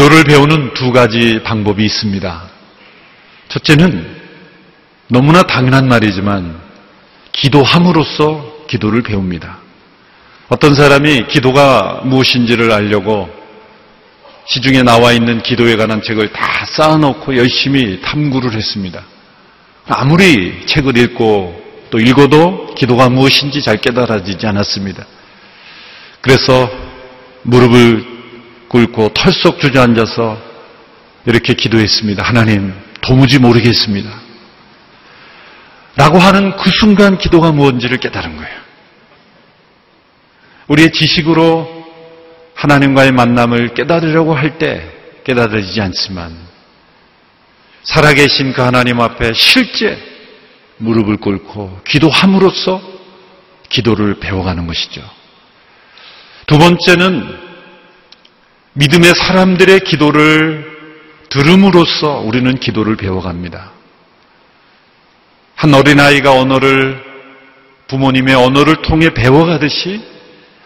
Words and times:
기도를 0.00 0.24
배우는 0.24 0.72
두 0.72 0.92
가지 0.92 1.42
방법이 1.42 1.84
있습니다. 1.84 2.42
첫째는 3.50 4.16
너무나 5.08 5.42
당연한 5.42 5.88
말이지만 5.88 6.58
기도함으로써 7.32 8.64
기도를 8.66 9.02
배웁니다. 9.02 9.58
어떤 10.48 10.74
사람이 10.74 11.26
기도가 11.26 12.00
무엇인지를 12.04 12.72
알려고 12.72 13.28
시중에 14.46 14.82
나와 14.84 15.12
있는 15.12 15.42
기도에 15.42 15.76
관한 15.76 16.00
책을 16.00 16.32
다 16.32 16.64
쌓아놓고 16.64 17.36
열심히 17.36 18.00
탐구를 18.00 18.54
했습니다. 18.54 19.04
아무리 19.86 20.64
책을 20.64 20.96
읽고 20.96 21.62
또 21.90 21.98
읽어도 21.98 22.74
기도가 22.74 23.10
무엇인지 23.10 23.60
잘 23.60 23.76
깨달아지지 23.76 24.46
않았습니다. 24.46 25.04
그래서 26.22 26.70
무릎을 27.42 28.19
꿇고 28.70 29.10
털썩 29.14 29.58
주저앉아서 29.58 30.38
이렇게 31.26 31.54
기도했습니다. 31.54 32.22
하나님, 32.22 32.72
도무지 33.00 33.40
모르겠습니다. 33.40 34.08
라고 35.96 36.18
하는 36.18 36.56
그 36.56 36.70
순간 36.70 37.18
기도가 37.18 37.50
무엇인지를 37.50 37.98
깨달은 37.98 38.36
거예요. 38.36 38.60
우리의 40.68 40.92
지식으로 40.92 41.84
하나님과의 42.54 43.10
만남을 43.10 43.74
깨달으려고 43.74 44.34
할 44.34 44.58
때 44.58 44.88
깨달아지지 45.24 45.80
않지만 45.80 46.36
살아계신 47.82 48.52
그 48.52 48.62
하나님 48.62 49.00
앞에 49.00 49.32
실제 49.34 49.98
무릎을 50.78 51.16
꿇고 51.16 51.80
기도함으로써 51.86 52.80
기도를 53.68 54.20
배워가는 54.20 54.66
것이죠. 54.66 55.02
두 56.46 56.58
번째는 56.58 57.49
믿음의 58.74 59.14
사람들의 59.14 59.80
기도를 59.80 60.70
들음으로써 61.28 62.20
우리는 62.20 62.58
기도를 62.58 62.96
배워갑니다. 62.96 63.72
한 65.54 65.74
어린아이가 65.74 66.32
언어를 66.32 67.02
부모님의 67.88 68.34
언어를 68.34 68.82
통해 68.82 69.10
배워가듯이 69.10 70.00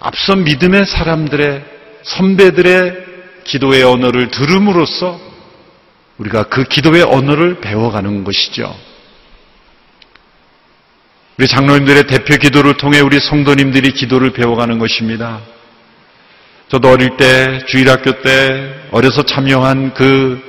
앞선 0.01 0.45
믿음의 0.45 0.87
사람들의 0.87 1.65
선배들의 2.03 3.05
기도의 3.45 3.83
언어를 3.83 4.31
들음으로써 4.31 5.21
우리가 6.19 6.45
그 6.45 6.65
기도의 6.65 7.03
언어를 7.03 7.61
배워가는 7.61 8.25
것이죠. 8.25 8.75
우리 11.39 11.49
장로님들의 11.49 12.07
대표 12.07 12.37
기도를 12.37 12.77
통해 12.77 13.01
우리 13.01 13.19
성도님들이 13.19 13.93
기도를 13.93 14.33
배워가는 14.33 14.79
것입니다. 14.79 15.41
저도 16.75 16.91
어릴 16.91 17.17
때 17.17 17.61
주일학교 17.69 18.21
때 18.23 18.75
어려서 18.91 19.23
참여한 19.23 19.95
그 19.95 20.43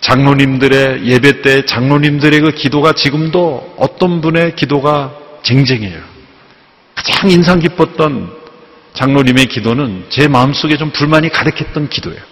장로님들의 0.00 1.04
예배 1.04 1.42
때 1.42 1.66
장로님들의 1.66 2.40
그 2.40 2.52
기도가 2.52 2.94
지금도 2.94 3.74
어떤 3.76 4.22
분의 4.22 4.56
기도가 4.56 5.12
쟁쟁해요. 5.42 6.00
가장 6.94 7.30
인상 7.30 7.58
깊었던 7.58 8.32
장로님의 8.94 9.44
기도는 9.44 10.06
제 10.08 10.26
마음속에 10.26 10.78
좀 10.78 10.90
불만이 10.90 11.28
가득했던 11.28 11.90
기도예요. 11.90 12.22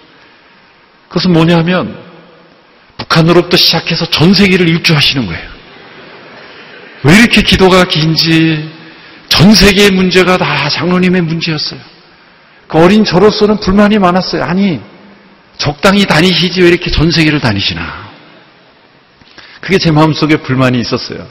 그것은 1.08 1.34
뭐냐면 1.34 1.94
북한으로부터 2.96 3.58
시작해서 3.58 4.06
전 4.06 4.32
세계를 4.32 4.66
일주하시는 4.66 5.26
거예요. 5.26 5.50
왜 7.02 7.18
이렇게 7.18 7.42
기도가 7.42 7.84
긴지 7.84 8.66
전 9.28 9.52
세계의 9.52 9.90
문제가 9.90 10.38
다 10.38 10.70
장로님의 10.70 11.20
문제였어요. 11.20 11.91
그 12.66 12.78
어린 12.78 13.04
저로서는 13.04 13.60
불만이 13.60 13.98
많았어요. 13.98 14.44
아니 14.44 14.80
적당히 15.58 16.06
다니시지 16.06 16.62
왜 16.62 16.68
이렇게 16.68 16.90
전 16.90 17.10
세계를 17.10 17.40
다니시나. 17.40 18.10
그게 19.60 19.78
제 19.78 19.90
마음속에 19.90 20.38
불만이 20.38 20.80
있었어요. 20.80 21.26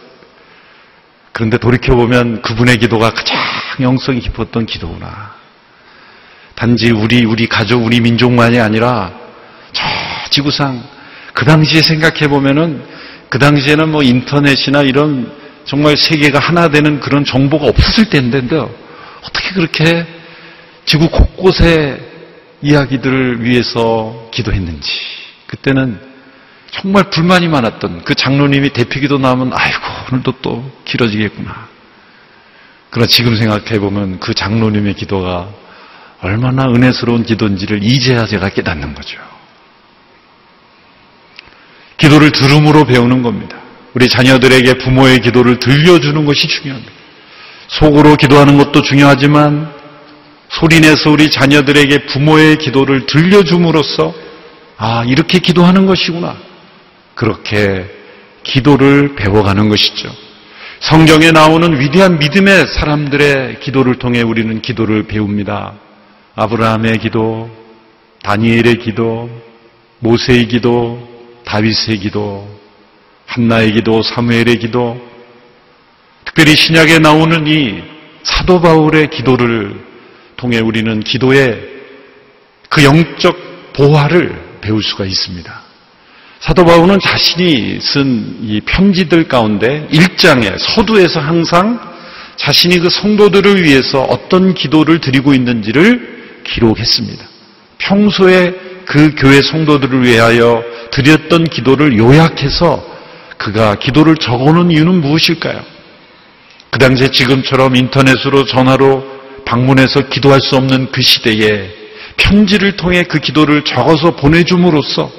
그런데 1.33 1.57
돌이켜보면 1.57 2.41
그분의 2.41 2.77
기도가 2.77 3.11
가장 3.11 3.37
영성이 3.81 4.19
깊었던 4.19 4.65
기도구나. 4.65 5.33
단지 6.55 6.91
우리, 6.91 7.25
우리 7.25 7.47
가족, 7.47 7.83
우리 7.83 7.99
민족만이 8.01 8.59
아니라 8.59 9.11
저 9.73 9.83
지구상 10.29 10.83
그 11.33 11.45
당시에 11.45 11.81
생각해보면은 11.81 12.85
그 13.29 13.39
당시에는 13.39 13.89
뭐 13.89 14.03
인터넷이나 14.03 14.81
이런 14.81 15.31
정말 15.65 15.95
세계가 15.97 16.39
하나 16.39 16.67
되는 16.69 16.99
그런 16.99 17.23
정보가 17.23 17.65
없었을 17.65 18.09
때인데요. 18.09 18.69
어떻게 19.23 19.53
그렇게 19.53 20.05
지구 20.91 21.07
곳곳에 21.07 22.05
이야기들을 22.61 23.45
위해서 23.45 24.27
기도했는지 24.33 24.91
그때는 25.47 25.97
정말 26.71 27.09
불만이 27.09 27.47
많았던 27.47 28.03
그 28.03 28.13
장로님이 28.13 28.71
대피기도 28.71 29.17
나오면 29.17 29.51
아이고 29.53 29.79
오늘도 30.11 30.33
또 30.41 30.69
길어지겠구나. 30.83 31.69
그러나 32.89 33.07
지금 33.07 33.37
생각해 33.37 33.79
보면 33.79 34.19
그 34.19 34.33
장로님의 34.33 34.95
기도가 34.95 35.49
얼마나 36.19 36.63
은혜스러운 36.63 37.23
기도인지를 37.23 37.83
이제야 37.83 38.25
제가 38.25 38.49
깨닫는 38.49 38.93
거죠. 38.93 39.17
기도를 41.95 42.33
들음으로 42.33 42.83
배우는 42.83 43.23
겁니다. 43.23 43.55
우리 43.93 44.09
자녀들에게 44.09 44.73
부모의 44.79 45.19
기도를 45.19 45.57
들려주는 45.57 46.25
것이 46.25 46.49
중요합니다. 46.49 46.91
속으로 47.69 48.17
기도하는 48.17 48.57
것도 48.57 48.81
중요하지만 48.81 49.79
소리내서 50.59 51.11
우리 51.11 51.29
자녀들에게 51.29 52.05
부모의 52.05 52.57
기도를 52.57 53.05
들려줌으로써 53.05 54.13
아, 54.77 55.03
이렇게 55.05 55.39
기도하는 55.39 55.85
것이구나. 55.85 56.35
그렇게 57.15 57.85
기도를 58.43 59.15
배워가는 59.15 59.69
것이죠. 59.69 60.11
성경에 60.79 61.31
나오는 61.31 61.79
위대한 61.79 62.17
믿음의 62.17 62.67
사람들의 62.67 63.59
기도를 63.59 63.99
통해 63.99 64.21
우리는 64.21 64.61
기도를 64.61 65.03
배웁니다. 65.03 65.73
아브라함의 66.35 66.97
기도, 66.97 67.49
다니엘의 68.23 68.79
기도, 68.79 69.29
모세의 69.99 70.47
기도, 70.47 71.07
다윗의 71.45 71.99
기도, 71.99 72.49
한나의 73.27 73.73
기도, 73.73 74.01
사무엘의 74.01 74.57
기도, 74.57 74.99
특별히 76.25 76.55
신약에 76.55 76.99
나오는 76.99 77.45
이 77.45 77.83
사도 78.23 78.59
바울의 78.61 79.11
기도를 79.11 79.90
통해 80.41 80.57
우리는 80.59 81.01
기도의 81.01 81.61
그 82.67 82.83
영적 82.83 83.73
보화를 83.73 84.57
배울 84.61 84.81
수가 84.81 85.05
있습니다. 85.05 85.61
사도 86.39 86.65
바울은 86.65 86.99
자신이 86.99 87.79
쓴 87.79 88.39
이 88.41 88.59
편지들 88.61 89.27
가운데 89.27 89.87
1장에 89.91 90.57
서두에서 90.57 91.19
항상 91.19 91.79
자신이 92.37 92.79
그 92.79 92.89
성도들을 92.89 93.63
위해서 93.63 94.01
어떤 94.01 94.55
기도를 94.55 94.99
드리고 94.99 95.35
있는지를 95.35 96.41
기록했습니다. 96.43 97.23
평소에 97.77 98.55
그 98.85 99.13
교회 99.15 99.43
성도들을 99.43 100.03
위하여 100.03 100.63
드렸던 100.91 101.43
기도를 101.43 101.99
요약해서 101.99 102.83
그가 103.37 103.75
기도를 103.75 104.17
적어놓은 104.17 104.71
이유는 104.71 105.01
무엇일까요? 105.01 105.61
그 106.71 106.79
당시에 106.79 107.11
지금처럼 107.11 107.75
인터넷으로 107.75 108.45
전화로 108.45 109.10
방문해서 109.51 110.07
기도할 110.07 110.39
수 110.39 110.55
없는 110.55 110.91
그 110.93 111.01
시대에 111.01 111.69
편지를 112.15 112.77
통해 112.77 113.03
그 113.03 113.19
기도를 113.19 113.65
적어서 113.65 114.15
보내줌으로써 114.15 115.11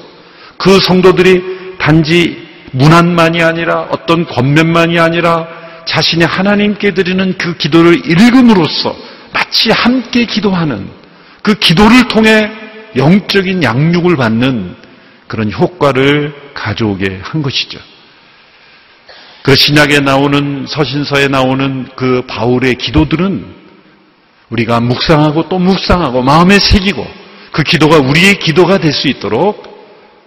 그 0.56 0.80
성도들이 0.80 1.76
단지 1.78 2.48
문안만이 2.70 3.42
아니라 3.42 3.88
어떤 3.90 4.24
권면만이 4.24 4.98
아니라 4.98 5.46
자신이 5.84 6.24
하나님께 6.24 6.94
드리는 6.94 7.36
그 7.36 7.58
기도를 7.58 8.10
읽음으로써 8.10 8.96
마치 9.34 9.70
함께 9.70 10.24
기도하는 10.24 10.88
그 11.42 11.54
기도를 11.54 12.08
통해 12.08 12.50
영적인 12.96 13.62
양육을 13.62 14.16
받는 14.16 14.76
그런 15.26 15.52
효과를 15.52 16.32
가져오게 16.54 17.20
한 17.22 17.42
것이죠. 17.42 17.78
그 19.42 19.54
신약에 19.54 20.00
나오는 20.00 20.64
서신서에 20.66 21.28
나오는 21.28 21.86
그 21.96 22.22
바울의 22.26 22.76
기도들은 22.76 23.61
우리가 24.52 24.80
묵상하고 24.80 25.48
또 25.48 25.58
묵상하고 25.58 26.22
마음에 26.22 26.58
새기고 26.58 27.06
그 27.52 27.62
기도가 27.62 27.98
우리의 27.98 28.38
기도가 28.38 28.78
될 28.78 28.92
수 28.92 29.08
있도록 29.08 29.72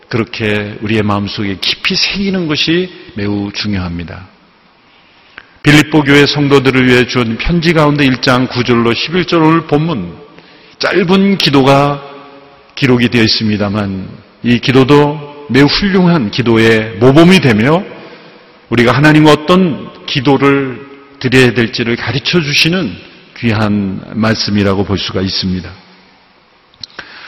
그렇게 0.10 0.75
우리의 0.81 1.01
마음속에 1.04 1.57
깊이 1.62 1.95
새기는 1.95 2.48
것이 2.48 2.89
매우 3.16 3.51
중요합니다. 3.54 4.27
빌립보 5.63 6.04
교회 6.04 6.25
성도들을 6.25 6.88
위해 6.88 7.07
준 7.07 7.38
편지 7.38 7.74
가운데 7.74 8.06
1장 8.06 8.48
9절로 8.48 8.94
11절 8.94 9.44
오늘 9.44 9.62
본문 9.68 10.16
짧은 10.78 11.38
기도가 11.38 12.04
기록이 12.75 13.10
되어 13.10 13.24
있습니다만 13.24 14.10
이 14.44 14.60
기도도 14.60 15.48
매우 15.50 15.66
훌륭한 15.66 16.30
기도의 16.30 16.98
모범이 17.00 17.39
되며 17.39 17.83
우리가 18.69 18.92
하나님과 18.92 19.31
어떤 19.31 20.06
기도를 20.06 20.86
드려야 21.19 21.54
될지를 21.54 21.95
가르쳐 21.95 22.42
주시는 22.42 23.14
귀한 23.45 24.01
말씀이라고 24.15 24.86
볼 24.86 24.97
수가 24.97 25.21
있습니다. 25.21 25.69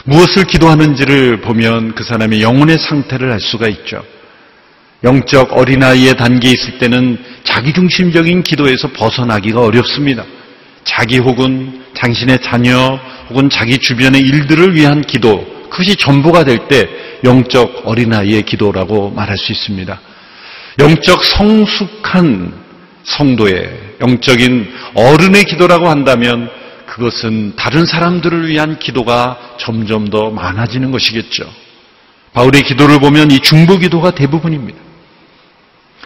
무엇을 0.06 0.46
기도하는지를 0.46 1.42
보면 1.42 1.94
그 1.94 2.04
사람의 2.04 2.42
영혼의 2.42 2.80
상태를 2.80 3.32
알 3.32 3.40
수가 3.40 3.68
있죠. 3.68 4.04
영적 5.04 5.56
어린아이의 5.56 6.18
단계에 6.18 6.52
있을 6.52 6.80
때는 6.80 7.24
자기중심적인 7.44 8.42
기도에서 8.42 8.88
벗어나기가 8.94 9.62
어렵습니다. 9.62 10.26
자기 10.84 11.20
혹은 11.20 11.84
당신의 11.94 12.42
자녀 12.42 13.00
혹은 13.30 13.50
자기 13.50 13.78
주변의 13.78 14.22
일들을 14.22 14.76
위한 14.76 15.02
기도, 15.02 15.46
그것이 15.70 15.96
전부가 15.98 16.46
될 16.46 16.68
때 16.68 16.88
영적 17.24 17.84
어린아이의 17.86 18.44
기도라고 18.44 19.12
말할 19.12 19.38
수 19.38 19.52
있습니다. 19.52 20.00
영적 20.80 21.24
성숙한 21.24 22.54
성도의 23.04 23.87
영적인 24.02 24.74
어른의 24.94 25.44
기도라고 25.46 25.90
한다면 25.90 26.50
그것은 26.86 27.56
다른 27.56 27.86
사람들을 27.86 28.48
위한 28.48 28.80
기도가 28.80 29.38
점점 29.60 30.10
더 30.10 30.30
많아지는 30.32 30.92
것이겠죠. 30.92 31.46
바울의 32.34 32.64
기도를 32.64 33.00
보면 33.00 33.32
이 33.32 33.40
중보 33.40 33.78
기도가 33.78 34.12
대부분입니다. 34.12 34.80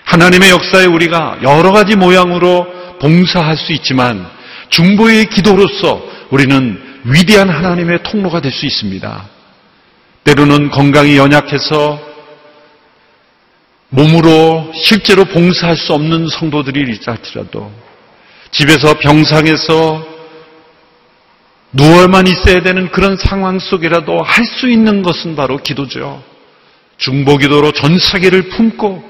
하나님의 0.06 0.50
역사에 0.50 0.86
우리가 0.86 1.40
여러 1.44 1.72
가지 1.72 1.96
모양으로 1.96 2.68
봉사할 3.00 3.58
수 3.58 3.72
있지만 3.74 4.26
중보의 4.70 5.28
기도로서 5.28 6.02
우리는 6.30 6.82
위대한 7.04 7.50
하나님의 7.50 8.04
통로가 8.04 8.42
될 8.42 8.52
수 8.52 8.66
있습니다. 8.66 9.30
때로는 10.24 10.70
건강이 10.70 11.18
연약해서 11.18 12.11
몸으로 13.92 14.72
실제로 14.74 15.26
봉사할 15.26 15.76
수 15.76 15.94
없는 15.94 16.28
성도들이 16.30 16.92
있을지라도 16.92 17.72
집에서 18.52 18.98
병상에서 19.00 20.08
누워만 21.74 22.28
있어야 22.28 22.62
되는 22.64 22.90
그런 22.92 23.16
상황 23.18 23.60
속이라도 23.60 24.24
할 24.24 24.46
수 24.46 24.70
있는 24.70 25.02
것은 25.02 25.36
바로 25.36 25.58
기도죠. 25.58 26.24
중보기도로 26.98 27.72
전 27.72 27.98
세계를 27.98 28.50
품고 28.50 29.04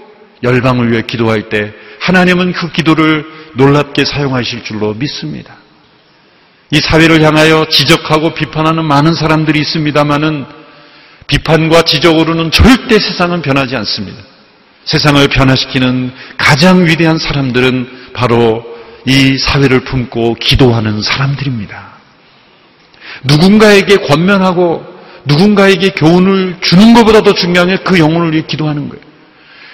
열방을 0.43 0.91
위해 0.91 1.01
기도할 1.05 1.49
때 1.49 1.73
하나님은 1.99 2.53
그 2.53 2.71
기도를 2.71 3.25
놀랍게 3.55 4.05
사용하실 4.05 4.63
줄로 4.63 4.93
믿습니다. 4.93 5.57
이 6.71 6.79
사회를 6.79 7.21
향하여 7.21 7.65
지적하고 7.69 8.33
비판하는 8.33 8.85
많은 8.85 9.13
사람들이 9.13 9.59
있습니다만은 9.59 10.45
비판과 11.27 11.81
지적으로는 11.83 12.51
절대 12.51 12.97
세상은 12.97 13.41
변하지 13.41 13.75
않습니다. 13.75 14.30
세상을 14.85 15.27
변화시키는 15.27 16.11
가장 16.37 16.85
위대한 16.85 17.17
사람들은 17.17 18.11
바로 18.13 18.63
이 19.05 19.37
사회를 19.37 19.81
품고 19.81 20.35
기도하는 20.35 21.01
사람들입니다. 21.01 21.91
누군가에게 23.23 23.97
권면하고 23.97 24.83
누군가에게 25.25 25.89
교훈을 25.89 26.57
주는 26.61 26.93
것보다 26.93 27.21
도 27.21 27.33
중요한 27.33 27.69
게 27.69 27.77
그 27.83 27.99
영혼을 27.99 28.31
위해 28.31 28.43
기도하는 28.47 28.89
거예요. 28.89 29.03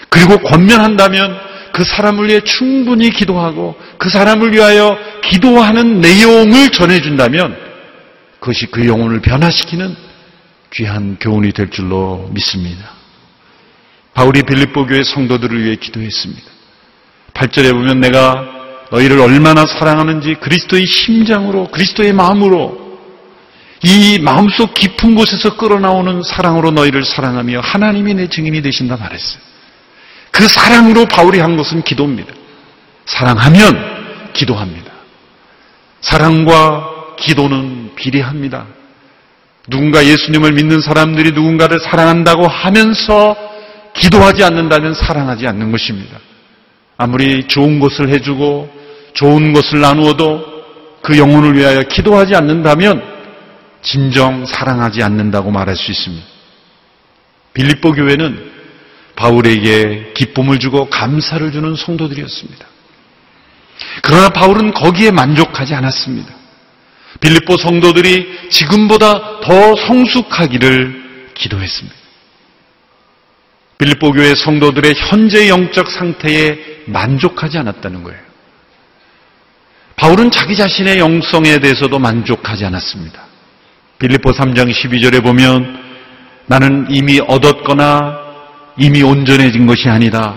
그리고 0.10 0.38
권면한다면 0.40 1.38
그 1.72 1.84
사람을 1.84 2.28
위해 2.28 2.42
충분히 2.42 3.12
기도하고 3.12 3.76
그 3.98 4.10
사람을 4.10 4.54
위하여 4.54 4.98
기도하는 5.24 6.02
내용을 6.02 6.70
전해준다면 6.72 7.56
그것이 8.40 8.68
그 8.68 8.88
영혼을 8.88 9.22
변화시키는 9.22 9.96
귀한 10.74 11.18
교훈이 11.20 11.52
될 11.52 11.70
줄로 11.70 12.30
믿습니다. 12.34 12.97
바울이 14.18 14.42
빌립보 14.42 14.88
교회 14.88 15.04
성도들을 15.04 15.64
위해 15.64 15.76
기도했습니다. 15.76 16.44
8절에 17.36 17.72
보면 17.72 18.00
내가 18.00 18.48
너희를 18.90 19.20
얼마나 19.20 19.68
사랑하는지 19.68 20.38
그리스도의 20.42 20.88
심장으로 20.88 21.68
그리스도의 21.68 22.14
마음으로 22.14 22.98
이 23.84 24.18
마음속 24.20 24.74
깊은 24.74 25.14
곳에서 25.14 25.56
끌어나오는 25.56 26.24
사랑으로 26.24 26.72
너희를 26.72 27.06
사랑하며 27.06 27.60
하나님이 27.60 28.16
내 28.16 28.28
증인이 28.28 28.64
되신다 28.64 28.98
말했어요. 28.98 29.40
그 30.32 30.48
사랑으로 30.48 31.06
바울이 31.06 31.38
한 31.40 31.56
것은 31.56 31.84
기도입니다. 31.84 32.34
사랑하면 33.06 34.34
기도합니다. 34.34 34.92
사랑과 36.02 36.90
기도는 37.20 37.92
비례합니다. 37.96 38.66
누군가 39.70 40.04
예수님을 40.04 40.54
믿는 40.54 40.82
사람들이 40.82 41.34
누군가를 41.34 41.80
사랑한다고 41.80 42.48
하면서 42.48 43.57
기도하지 44.00 44.44
않는다면 44.44 44.94
사랑하지 44.94 45.48
않는 45.48 45.72
것입니다. 45.72 46.20
아무리 46.98 47.48
좋은 47.48 47.80
것을 47.80 48.10
해주고 48.10 48.70
좋은 49.14 49.54
것을 49.54 49.82
나누어도 49.82 50.58
그 51.02 51.18
영혼을 51.18 51.56
위하여 51.56 51.82
기도하지 51.84 52.36
않는다면 52.36 53.02
진정 53.82 54.46
사랑하지 54.46 55.04
않는다고 55.04 55.52
말할 55.52 55.76
수 55.76 55.92
있습니다. 55.92 56.26
빌립보 57.54 57.94
교회는 57.94 58.52
바울에게 59.16 60.14
기쁨을 60.14 60.60
주고 60.60 60.90
감사를 60.90 61.52
주는 61.52 61.76
성도들이었습니다. 61.76 62.66
그러나 64.04 64.30
바울은 64.30 64.74
거기에 64.74 65.12
만족하지 65.12 65.74
않았습니다. 65.74 66.34
빌립보 67.20 67.58
성도들이 67.58 68.50
지금보다 68.52 69.40
더 69.42 69.76
성숙하기를 69.76 71.32
기도했습니다. 71.34 72.07
빌립보 73.78 74.12
교회 74.12 74.34
성도들의 74.34 74.96
현재 74.96 75.50
영적 75.50 75.90
상태에 75.92 76.58
만족하지 76.88 77.58
않았다는 77.60 78.04
거예요. 78.04 78.20
바울은 79.96 80.32
자기 80.32 80.56
자신의 80.56 81.00
영성에 81.00 81.60
대해서도 81.60 82.00
만족하지 82.00 82.66
않았습니다. 82.66 83.22
빌립보 84.00 84.32
3장 84.32 84.72
12절에 84.72 85.24
보면 85.24 85.86
나는 86.48 86.88
이미 86.90 87.20
얻었거나 87.20 88.28
이미 88.78 89.02
온전해진 89.02 89.66
것이 89.66 89.90
아니다. 89.90 90.36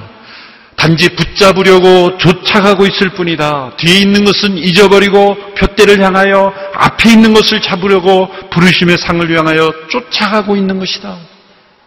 단지 0.77 1.15
붙잡으려고 1.15 2.17
쫓아가고 2.17 2.87
있을 2.87 3.11
뿐이다. 3.11 3.77
뒤에 3.77 4.01
있는 4.01 4.25
것은 4.25 4.57
잊어버리고 4.57 5.37
표대를 5.55 6.03
향하여 6.03 6.55
앞에 6.75 7.11
있는 7.13 7.35
것을 7.35 7.61
잡으려고 7.61 8.31
부르심의 8.51 8.97
상을 8.97 9.39
향하여 9.39 9.71
쫓아가고 9.91 10.57
있는 10.57 10.79
것이다. 10.79 11.30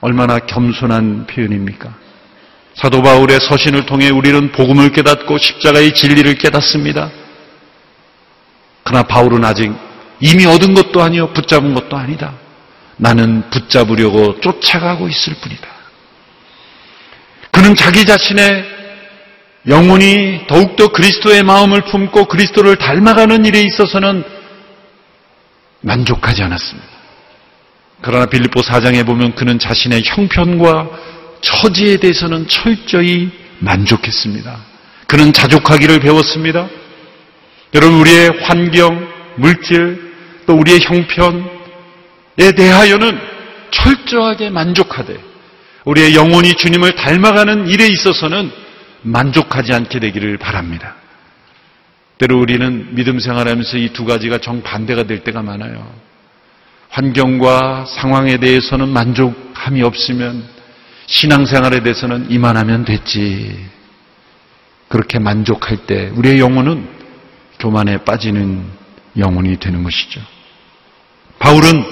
얼마나 0.04 0.38
겸손한 0.38 1.28
표현입니까? 1.28 1.96
사도 2.76 3.02
바울의 3.02 3.40
서신을 3.40 3.86
통해 3.86 4.10
우리는 4.10 4.52
복음을 4.52 4.92
깨닫고 4.92 5.38
십자가의 5.38 5.94
진리를 5.94 6.36
깨닫습니다. 6.36 7.10
그러나 8.84 9.04
바울은 9.04 9.46
아직 9.46 9.72
이미 10.20 10.46
얻은 10.46 10.74
것도 10.74 11.02
아니요 11.02 11.32
붙잡은 11.32 11.74
것도 11.74 11.96
아니다. 11.96 12.34
나는 12.98 13.50
붙잡으려고 13.50 14.42
쫓아가고 14.42 15.08
있을 15.08 15.36
뿐이다. 15.36 15.68
그는 17.52 17.74
자기 17.74 18.04
자신의 18.04 18.66
영혼이 19.70 20.48
더욱더 20.48 20.90
그리스도의 20.90 21.44
마음을 21.44 21.80
품고 21.86 22.26
그리스도를 22.26 22.76
닮아가는 22.76 23.46
일에 23.46 23.62
있어서는 23.62 24.26
만족하지 25.80 26.44
않았습니다. 26.44 26.93
그러나 28.04 28.26
빌립보 28.26 28.60
4장에 28.62 29.06
보면 29.06 29.34
그는 29.34 29.58
자신의 29.58 30.04
형편과 30.04 30.90
처지에 31.42 31.98
대해서는 31.98 32.48
철저히 32.48 33.32
만족했습니다. 33.60 34.58
그는 35.08 35.32
자족하기를 35.32 36.00
배웠습니다. 36.02 36.68
여러분 37.74 38.00
우리의 38.00 38.30
환경, 38.44 39.08
물질, 39.38 40.14
또 40.46 40.56
우리의 40.56 40.82
형편에 40.82 42.52
대하여는 42.58 43.18
철저하게 43.72 44.50
만족하되 44.50 45.18
우리의 45.86 46.14
영혼이 46.16 46.54
주님을 46.56 46.96
닮아가는 46.96 47.68
일에 47.68 47.88
있어서는 47.88 48.52
만족하지 49.02 49.74
않게 49.74 50.00
되기를 50.00 50.38
바랍니다. 50.38 50.96
때로 52.18 52.40
우리는 52.40 52.96
믿음 52.96 53.20
생활하면서 53.20 53.78
이 53.78 53.90
두 53.94 54.06
가지가 54.06 54.40
정반대가 54.40 55.04
될 55.04 55.24
때가 55.24 55.42
많아요. 55.42 56.13
환경과 56.94 57.86
상황에 57.88 58.38
대해서는 58.38 58.90
만족함이 58.90 59.82
없으면 59.82 60.44
신앙생활에 61.08 61.82
대해서는 61.82 62.30
이만하면 62.30 62.86
됐지. 62.86 63.68
그렇게 64.90 65.18
만족할 65.18 65.88
때 65.88 66.12
우리의 66.14 66.40
영혼은 66.40 66.88
교만에 67.60 67.98
빠지는 67.98 68.64
영혼이 69.18 69.58
되는 69.58 69.84
것이죠. 69.84 70.22
바울은 71.40 71.84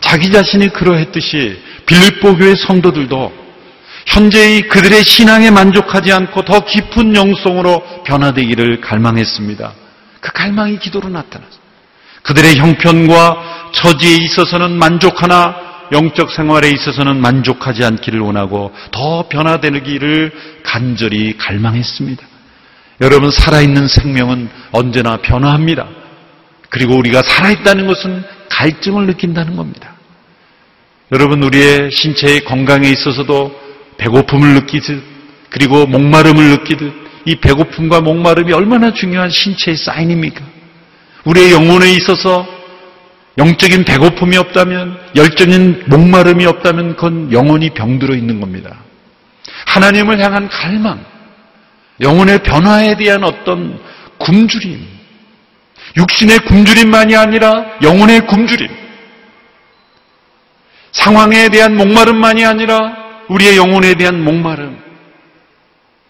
자기 0.00 0.30
자신이 0.30 0.68
그러했듯이 0.68 1.58
빌립보 1.86 2.36
교회 2.36 2.54
성도들도 2.54 3.32
현재의 4.06 4.68
그들의 4.68 5.02
신앙에 5.04 5.50
만족하지 5.50 6.12
않고 6.12 6.42
더 6.42 6.60
깊은 6.60 7.16
영성으로 7.16 8.02
변화되기를 8.04 8.82
갈망했습니다. 8.82 9.72
그 10.20 10.32
갈망이 10.32 10.78
기도로 10.78 11.08
나타났습니다. 11.08 11.63
그들의 12.24 12.56
형편과 12.56 13.70
처지에 13.72 14.16
있어서는 14.16 14.78
만족하나 14.78 15.54
영적 15.92 16.32
생활에 16.32 16.70
있어서는 16.70 17.20
만족하지 17.20 17.84
않기를 17.84 18.20
원하고 18.20 18.72
더 18.90 19.28
변화되기를 19.28 20.32
간절히 20.62 21.36
갈망했습니다. 21.36 22.26
여러분 23.02 23.30
살아있는 23.30 23.88
생명은 23.88 24.48
언제나 24.72 25.18
변화합니다. 25.18 25.86
그리고 26.70 26.96
우리가 26.96 27.22
살아있다는 27.22 27.86
것은 27.86 28.24
갈증을 28.48 29.06
느낀다는 29.06 29.56
겁니다. 29.56 29.94
여러분 31.12 31.42
우리의 31.42 31.90
신체의 31.90 32.44
건강에 32.44 32.88
있어서도 32.88 33.54
배고픔을 33.98 34.54
느끼듯 34.54 35.02
그리고 35.50 35.86
목마름을 35.86 36.50
느끼듯 36.50 36.92
이 37.26 37.36
배고픔과 37.36 38.00
목마름이 38.00 38.52
얼마나 38.52 38.92
중요한 38.92 39.28
신체의 39.28 39.76
사인입니까? 39.76 40.42
우리의 41.24 41.52
영혼에 41.52 41.90
있어서 41.92 42.46
영적인 43.36 43.84
배고픔이 43.84 44.36
없다면 44.36 44.98
열정인 45.16 45.84
목마름이 45.86 46.46
없다면 46.46 46.96
그건 46.96 47.32
영혼이 47.32 47.70
병들어 47.70 48.14
있는 48.14 48.40
겁니다. 48.40 48.76
하나님을 49.66 50.22
향한 50.22 50.48
갈망, 50.48 51.04
영혼의 52.00 52.42
변화에 52.42 52.96
대한 52.96 53.24
어떤 53.24 53.80
굶주림, 54.18 54.86
육신의 55.96 56.40
굶주림만이 56.40 57.16
아니라 57.16 57.64
영혼의 57.82 58.26
굶주림, 58.26 58.68
상황에 60.92 61.48
대한 61.48 61.76
목마름만이 61.76 62.44
아니라 62.44 62.96
우리의 63.28 63.56
영혼에 63.56 63.94
대한 63.94 64.22
목마름, 64.22 64.78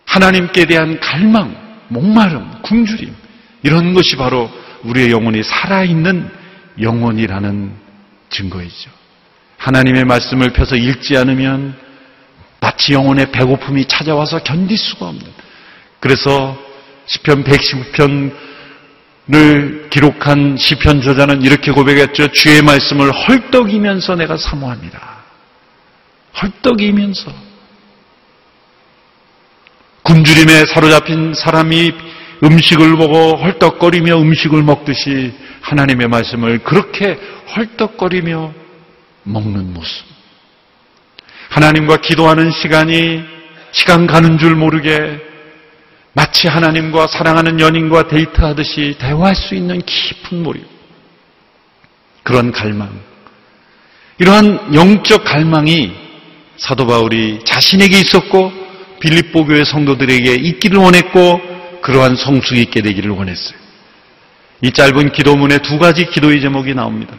하나님께 0.04 0.66
대한 0.66 1.00
갈망, 1.00 1.56
목마름, 1.88 2.60
굶주림, 2.62 3.14
이런 3.62 3.94
것이 3.94 4.16
바로 4.16 4.50
우리의 4.84 5.10
영혼이 5.10 5.42
살아있는 5.42 6.30
영혼이라는 6.80 7.72
증거이죠. 8.30 8.90
하나님의 9.58 10.04
말씀을 10.04 10.52
펴서 10.52 10.76
읽지 10.76 11.16
않으면 11.16 11.76
마치 12.60 12.92
영혼의 12.92 13.32
배고픔이 13.32 13.86
찾아와서 13.86 14.42
견딜 14.42 14.76
수가 14.76 15.06
없는. 15.06 15.24
그래서 16.00 16.56
시편 17.06 17.44
119편을 17.44 19.90
기록한 19.90 20.56
시편 20.56 21.02
저자는 21.02 21.42
이렇게 21.42 21.72
고백했죠. 21.72 22.28
주의 22.28 22.62
말씀을 22.62 23.12
헐떡이면서 23.12 24.16
내가 24.16 24.36
사모합니다. 24.36 25.24
헐떡이면서 26.42 27.32
굶주림에 30.02 30.66
사로잡힌 30.66 31.32
사람이 31.34 31.92
음식을 32.44 32.96
보고 32.96 33.36
헐떡거리며 33.36 34.20
음식을 34.20 34.62
먹듯이 34.62 35.32
하나님의 35.62 36.08
말씀을 36.08 36.58
그렇게 36.58 37.18
헐떡거리며 37.56 38.52
먹는 39.22 39.72
모습. 39.72 40.04
하나님과 41.48 41.98
기도하는 41.98 42.50
시간이 42.50 43.22
시간 43.72 44.06
가는 44.06 44.38
줄 44.38 44.54
모르게 44.54 45.18
마치 46.12 46.46
하나님과 46.46 47.06
사랑하는 47.06 47.60
연인과 47.60 48.08
데이트하듯이 48.08 48.96
대화할 48.98 49.34
수 49.34 49.54
있는 49.54 49.80
깊은 49.80 50.42
몰입. 50.42 50.64
그런 52.22 52.52
갈망. 52.52 52.90
이러한 54.18 54.74
영적 54.74 55.24
갈망이 55.24 55.92
사도 56.56 56.86
바울이 56.86 57.40
자신에게 57.44 57.98
있었고 58.00 58.52
빌립보 59.00 59.46
교회 59.46 59.64
성도들에게 59.64 60.34
있기를 60.34 60.78
원했고 60.78 61.53
그러한 61.84 62.16
성숙이 62.16 62.62
있게 62.62 62.80
되기를 62.80 63.10
원했어요. 63.10 63.58
이 64.62 64.72
짧은 64.72 65.12
기도문에 65.12 65.58
두 65.58 65.78
가지 65.78 66.06
기도의 66.06 66.40
제목이 66.40 66.74
나옵니다. 66.74 67.14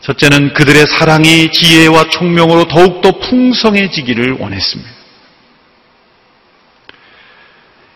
첫째는 0.00 0.54
그들의 0.54 0.86
사랑이 0.98 1.50
지혜와 1.52 2.08
총명으로 2.08 2.64
더욱더 2.64 3.18
풍성해지기를 3.18 4.38
원했습니다. 4.40 4.90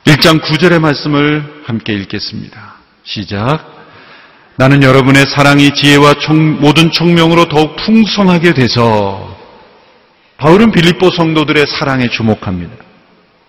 1장 0.05 0.41
9절의 0.43 0.81
말씀을 0.81 1.63
함께 1.65 1.95
읽겠습니다. 1.95 2.77
시작. 3.05 3.77
나는 4.57 4.83
여러분의 4.83 5.25
사랑이 5.27 5.71
지혜와 5.73 6.15
총, 6.15 6.61
모든 6.61 6.91
총명으로 6.91 7.49
더욱 7.49 7.77
풍성하게 7.77 8.53
돼서 8.53 9.35
바울은 10.37 10.73
빌립보 10.73 11.11
성도들의 11.11 11.67
사랑에 11.69 12.09
주목합니다. 12.11 12.88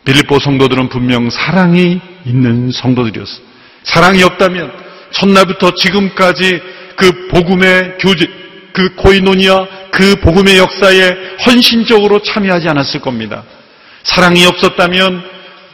빌립보 0.10 0.39
성도들은 0.39 0.89
분명 0.89 1.30
사랑이 1.30 2.01
있는 2.25 2.72
성도들이었어요. 2.72 3.42
사랑이 3.84 4.24
없다면 4.24 4.72
첫날부터 5.12 5.75
지금까지 5.75 6.62
그 6.96 7.28
복음의 7.28 7.98
교제, 8.00 8.28
그 8.74 8.96
코이노니아, 8.96 9.68
그 9.92 10.16
복음의 10.16 10.58
역사에 10.58 11.16
헌신적으로 11.46 12.24
참여하지 12.24 12.68
않았을 12.70 13.01
겁니다. 13.01 13.44
사랑이 14.04 14.46
없었다면 14.48 15.22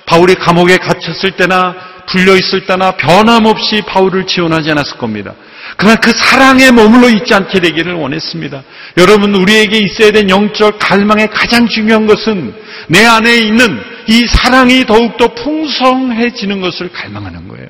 바울이 0.06 0.36
감옥에 0.36 0.77
갇혔을 0.77 1.32
때나 1.32 1.74
불려 2.08 2.36
있을 2.36 2.65
때나 2.65 2.92
변함없이 2.92 3.84
바울을 3.88 4.27
지원하지 4.27 4.70
않았을 4.72 4.98
겁니다. 4.98 5.34
그러나 5.77 5.95
그 5.98 6.12
사랑에 6.12 6.72
머물러 6.72 7.10
있지 7.10 7.34
않게 7.34 7.60
되기를 7.60 7.93
원했습니다. 7.93 8.63
여러분, 8.98 9.36
우리에게 9.36 9.77
있어야 9.79 10.12
된 10.12 10.29
영적 10.29 10.79
갈망의 10.79 11.29
가장 11.31 11.67
중요한 11.67 12.05
것은 12.05 12.53
내 12.88 13.05
안에 13.05 13.36
있는 13.38 13.81
이 14.07 14.25
사랑이 14.27 14.86
더욱더 14.86 15.34
풍성해지는 15.34 16.62
것을 16.62 16.91
갈망하는 16.91 17.48
거예요. 17.48 17.67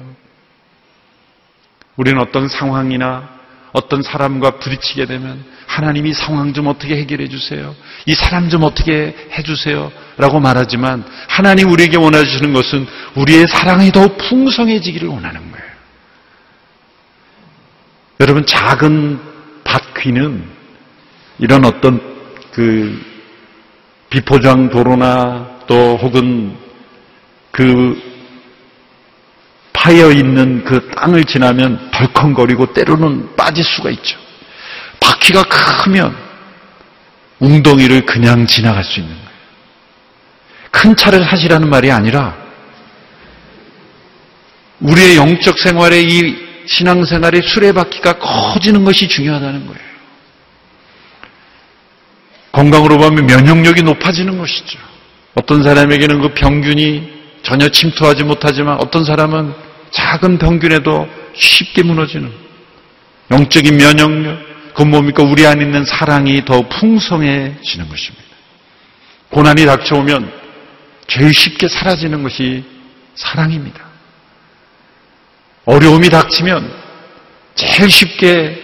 우리는 1.96 2.20
어떤 2.20 2.48
상황이나 2.48 3.36
어떤 3.72 4.02
사람과 4.02 4.52
부딪히게 4.60 5.06
되면 5.06 5.44
하나님이 5.68 6.14
상황 6.14 6.54
좀 6.54 6.68
어떻게 6.68 6.96
해결해 6.96 7.28
주세요. 7.28 7.76
이 8.06 8.14
사람 8.14 8.50
좀 8.50 8.64
어떻게 8.64 9.14
해 9.32 9.44
주세요. 9.44 9.92
라고 10.18 10.40
말하지만 10.40 11.04
하나님 11.28 11.70
우리에게 11.72 11.98
원하시는 11.98 12.54
것은 12.54 12.88
우리의 13.16 13.48
사랑이 13.48 13.92
더 13.92 14.16
풍성해지기를 14.16 15.08
원하는 15.10 15.40
거예요. 15.52 15.55
여러분 18.20 18.46
작은 18.46 19.20
바퀴는 19.64 20.50
이런 21.40 21.66
어떤 21.66 22.00
그 22.52 23.02
비포장 24.10 24.70
도로나 24.70 25.60
또 25.68 25.98
혹은 25.98 26.56
그 27.52 28.02
파여 29.74 30.12
있는 30.12 30.64
그 30.64 30.90
땅을 30.96 31.26
지나면 31.26 31.92
덜컹거리고 31.92 32.74
때로는 32.74 33.36
빠질 33.36 33.64
수가 33.64 33.90
있죠. 33.92 34.18
바퀴가 35.00 35.44
크면 35.44 36.16
웅덩이를 37.40 38.06
그냥 38.06 38.48
지나갈 38.48 38.84
수 38.84 39.00
있는 39.00 39.14
거예요. 39.14 39.30
큰 40.72 40.96
차를 40.96 41.24
사시라는 41.26 41.70
말이 41.70 41.92
아니라 41.92 42.36
우리의 44.80 45.18
영적 45.18 45.60
생활에 45.60 46.02
이 46.02 46.45
신앙생활의 46.68 47.42
수레바퀴가 47.44 48.20
커지는 48.20 48.84
것이 48.84 49.08
중요하다는 49.08 49.66
거예요. 49.68 49.86
건강으로 52.52 52.98
보면 52.98 53.26
면역력이 53.26 53.84
높아지는 53.84 54.38
것이죠. 54.38 54.80
어떤 55.36 55.64
사람에게는 55.64 56.22
그 56.22 56.34
병균이 56.34 57.14
전혀 57.44 57.68
침투하지 57.70 58.24
못하지만 58.24 58.78
어떤 58.80 59.04
사람은 59.04 59.54
작은 59.92 60.38
병균에도 60.38 61.08
쉽게 61.36 61.84
무너지는 61.84 62.32
영적인 63.32 63.78
면역력, 63.78 64.74
그 64.74 64.84
뭡니까? 64.84 65.24
우리 65.24 65.46
안에 65.46 65.64
있는 65.64 65.84
사랑이 65.86 66.46
더 66.46 66.68
풍성해지는 66.70 67.90
것입니다. 67.90 68.26
고난이 69.30 69.66
닥쳐오면 69.66 70.32
제일 71.08 71.34
쉽게 71.34 71.68
사라지는 71.68 72.24
것이 72.24 72.64
사랑입니다. 73.16 73.95
어려움이 75.66 76.10
닥치면 76.10 76.72
제일 77.56 77.90
쉽게 77.90 78.62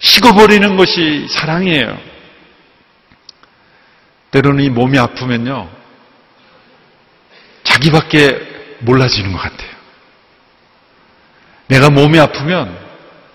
식어버리는 0.00 0.76
것이 0.76 1.26
사랑이에요. 1.28 1.98
때로는 4.30 4.64
이 4.64 4.70
몸이 4.70 4.98
아프면요. 4.98 5.70
자기밖에 7.64 8.40
몰라지는 8.80 9.32
것 9.32 9.38
같아요. 9.38 9.70
내가 11.66 11.90
몸이 11.90 12.18
아프면 12.18 12.78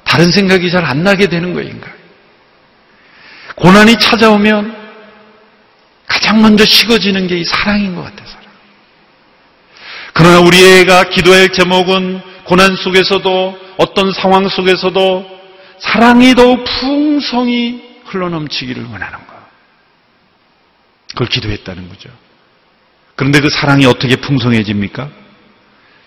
다른 0.04 0.32
생각이 0.32 0.72
잘 0.72 0.86
안 0.86 1.04
나게 1.04 1.28
되는 1.28 1.50
인간. 1.50 1.94
고난이 3.56 3.98
찾아오면 3.98 4.84
가장 6.08 6.42
먼저 6.42 6.66
식어지는 6.66 7.28
게 7.28 7.38
이 7.38 7.44
사랑인 7.44 7.96
것 7.96 8.04
같아요, 8.04 8.28
사랑. 8.28 8.44
그러나 10.14 10.40
우리가 10.40 11.04
기도할 11.10 11.50
제목은 11.50 12.33
고난 12.46 12.76
속에서도 12.76 13.58
어떤 13.78 14.12
상황 14.12 14.48
속에서도 14.48 15.26
사랑이 15.80 16.36
더욱 16.36 16.64
풍성히 16.64 17.82
흘러넘치기를 18.06 18.84
원하는 18.84 19.18
것. 19.18 19.34
그걸 21.10 21.28
기도했다는 21.28 21.90
거죠. 21.90 22.10
그런데 23.16 23.40
그 23.40 23.50
사랑이 23.50 23.86
어떻게 23.86 24.16
풍성해집니까? 24.16 25.10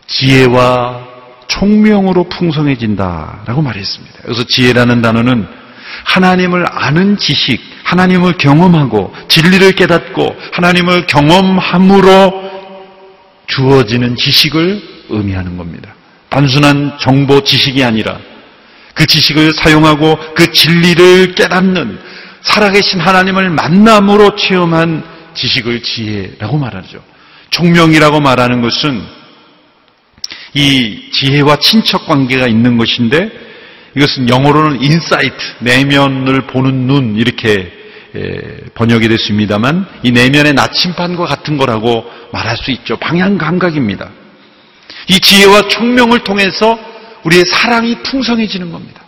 지혜와 0.07 1.17
총명으로 1.49 2.29
풍성해진다라고 2.29 3.63
말했습니다. 3.63 4.19
그래서 4.23 4.45
지혜라는 4.45 5.03
단어는 5.03 5.47
하나님을 6.05 6.67
아는 6.69 7.17
지식, 7.17 7.61
하나님을 7.85 8.37
경험하고 8.39 9.15
진리를 9.29 9.73
깨닫고 9.73 10.37
하나님을 10.53 11.07
경험함으로 11.07 12.47
주어지는 13.47 14.17
지식을 14.17 15.07
의미하는 15.11 15.57
겁니다. 15.57 15.96
단순한 16.29 16.99
정보 17.01 17.43
지식이 17.43 17.83
아니라 17.85 18.19
그 18.95 19.07
지식을 19.07 19.53
사용하고 19.53 20.19
그 20.35 20.53
진리를 20.53 21.35
깨닫는 21.35 21.99
살아계신 22.43 23.01
하나님을 23.01 23.51
만남으로 23.51 24.37
체험한 24.37 25.05
지식을 25.35 25.83
지혜라고 25.83 26.57
말하죠. 26.59 27.03
총명이라고 27.51 28.21
말하는 28.21 28.63
것은 28.63 29.03
이 30.55 31.11
지혜와 31.13 31.57
친척 31.57 32.07
관계가 32.07 32.47
있는 32.47 32.79
것인데 32.79 33.31
이것은 33.97 34.29
영어로는 34.29 34.83
insight, 34.83 35.37
내면을 35.61 36.47
보는 36.47 36.87
눈 36.87 37.17
이렇게 37.17 37.73
번역이 38.75 39.09
됐습니다만 39.09 39.87
이 40.03 40.13
내면의 40.13 40.55
나침판과 40.55 41.27
같은 41.27 41.57
거라고 41.57 42.05
말할 42.33 42.57
수 42.57 42.71
있죠. 42.71 42.97
방향 42.97 43.37
감각입니다. 43.37 44.11
이 45.09 45.21
지혜와 45.21 45.69
총명을 45.69 46.21
통해서 46.21 46.79
우리의 47.25 47.45
사랑이 47.47 48.03
풍성해지는 48.03 48.73
겁니다. 48.73 49.03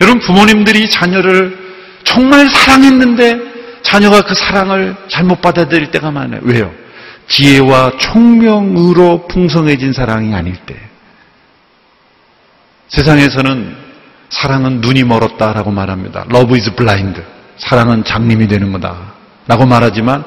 여러분 0.00 0.20
부모님들이 0.20 0.90
자녀를 0.90 1.58
정말 2.04 2.48
사랑했는데 2.48 3.52
자녀가 3.82 4.22
그 4.22 4.34
사랑을 4.34 4.96
잘못 5.08 5.40
받아들일 5.40 5.90
때가 5.90 6.10
많아요. 6.10 6.40
왜요? 6.42 6.72
지혜와 7.28 7.98
총명으로 7.98 9.26
풍성해진 9.28 9.92
사랑이 9.92 10.34
아닐 10.34 10.56
때. 10.66 10.76
세상에서는 12.88 13.76
사랑은 14.28 14.80
눈이 14.80 15.04
멀었다라고 15.04 15.70
말합니다. 15.70 16.26
Love 16.30 16.58
is 16.58 16.74
blind. 16.74 17.22
사랑은 17.58 18.04
장님이 18.04 18.48
되는 18.48 18.72
거다. 18.72 19.12
라고 19.46 19.66
말하지만 19.66 20.24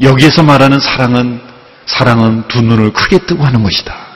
여기에서 0.00 0.42
말하는 0.42 0.78
사랑은 0.80 1.40
사랑은 1.88 2.46
두 2.48 2.60
눈을 2.62 2.92
크게 2.92 3.18
뜨고 3.26 3.44
하는 3.44 3.62
것이다. 3.62 4.08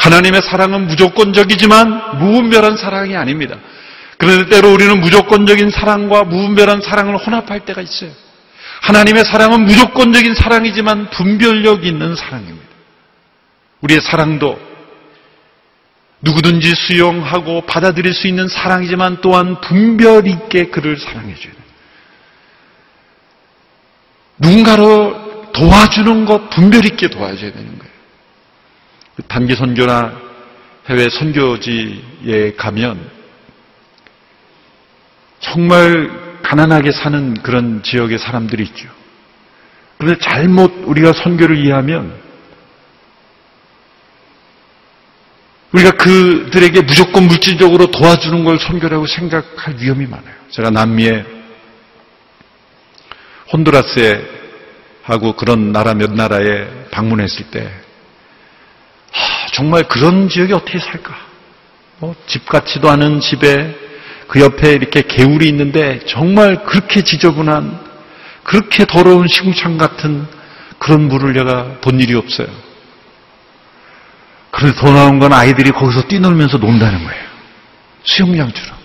하나님의 0.00 0.42
사랑은 0.42 0.86
무조건적이지만 0.86 2.18
무분별한 2.18 2.76
사랑이 2.76 3.16
아닙니다. 3.16 3.56
그런데 4.18 4.48
때로 4.48 4.72
우리는 4.72 5.00
무조건적인 5.00 5.70
사랑과 5.70 6.24
무분별한 6.24 6.80
사랑을 6.80 7.16
혼합할 7.16 7.60
때가 7.60 7.82
있어요. 7.82 8.10
하나님의 8.82 9.24
사랑은 9.24 9.64
무조건적인 9.64 10.34
사랑이지만 10.34 11.10
분별력 11.10 11.84
있는 11.86 12.14
사랑입니다. 12.16 12.64
우리의 13.80 14.00
사랑도 14.00 14.58
누구든지 16.22 16.74
수용하고 16.74 17.66
받아들일 17.66 18.14
수 18.14 18.26
있는 18.26 18.48
사랑이지만 18.48 19.18
또한 19.20 19.60
분별 19.60 20.26
있게 20.26 20.70
그를 20.70 20.98
사랑해줘야 20.98 21.52
돼요. 21.52 21.64
누군가를 24.38 25.23
도와주는 25.54 26.24
것 26.26 26.50
분별 26.50 26.84
있게 26.84 27.08
도와줘야 27.08 27.52
되는 27.52 27.78
거예요. 27.78 27.94
단기 29.28 29.54
선교나 29.54 30.20
해외 30.88 31.08
선교지에 31.08 32.54
가면 32.56 33.10
정말 35.40 36.40
가난하게 36.42 36.90
사는 36.90 37.34
그런 37.42 37.82
지역의 37.82 38.18
사람들이 38.18 38.64
있죠. 38.64 38.88
그런데 39.96 40.18
잘못 40.20 40.72
우리가 40.84 41.12
선교를 41.12 41.56
이해하면 41.56 42.22
우리가 45.72 45.92
그들에게 45.92 46.82
무조건 46.82 47.26
물질적으로 47.26 47.86
도와주는 47.86 48.44
걸 48.44 48.58
선교라고 48.58 49.06
생각할 49.06 49.76
위험이 49.78 50.06
많아요. 50.06 50.34
제가 50.50 50.70
남미에 50.70 51.24
혼두라스에 53.52 54.43
하고 55.04 55.34
그런 55.34 55.70
나라 55.72 55.94
몇 55.94 56.12
나라에 56.12 56.88
방문했을 56.90 57.50
때 57.50 57.70
하, 59.12 59.46
정말 59.52 59.84
그런 59.84 60.28
지역이 60.28 60.52
어떻게 60.52 60.78
살까? 60.78 61.14
뭐 61.98 62.14
집 62.26 62.46
같지도 62.46 62.90
않은 62.90 63.20
집에 63.20 63.74
그 64.28 64.40
옆에 64.40 64.72
이렇게 64.72 65.02
개울이 65.02 65.46
있는데 65.48 66.00
정말 66.06 66.64
그렇게 66.64 67.02
지저분한 67.02 67.84
그렇게 68.42 68.84
더러운 68.86 69.28
시궁창 69.28 69.78
같은 69.78 70.26
그런 70.78 71.08
물을 71.08 71.32
내가 71.32 71.78
본 71.80 72.00
일이 72.00 72.14
없어요. 72.14 72.48
그래서 74.50 74.74
더 74.80 74.92
나은 74.92 75.18
건 75.18 75.32
아이들이 75.32 75.70
거기서 75.70 76.08
뛰놀면서 76.08 76.58
논다는 76.58 77.04
거예요. 77.04 77.24
수영장처럼. 78.04 78.78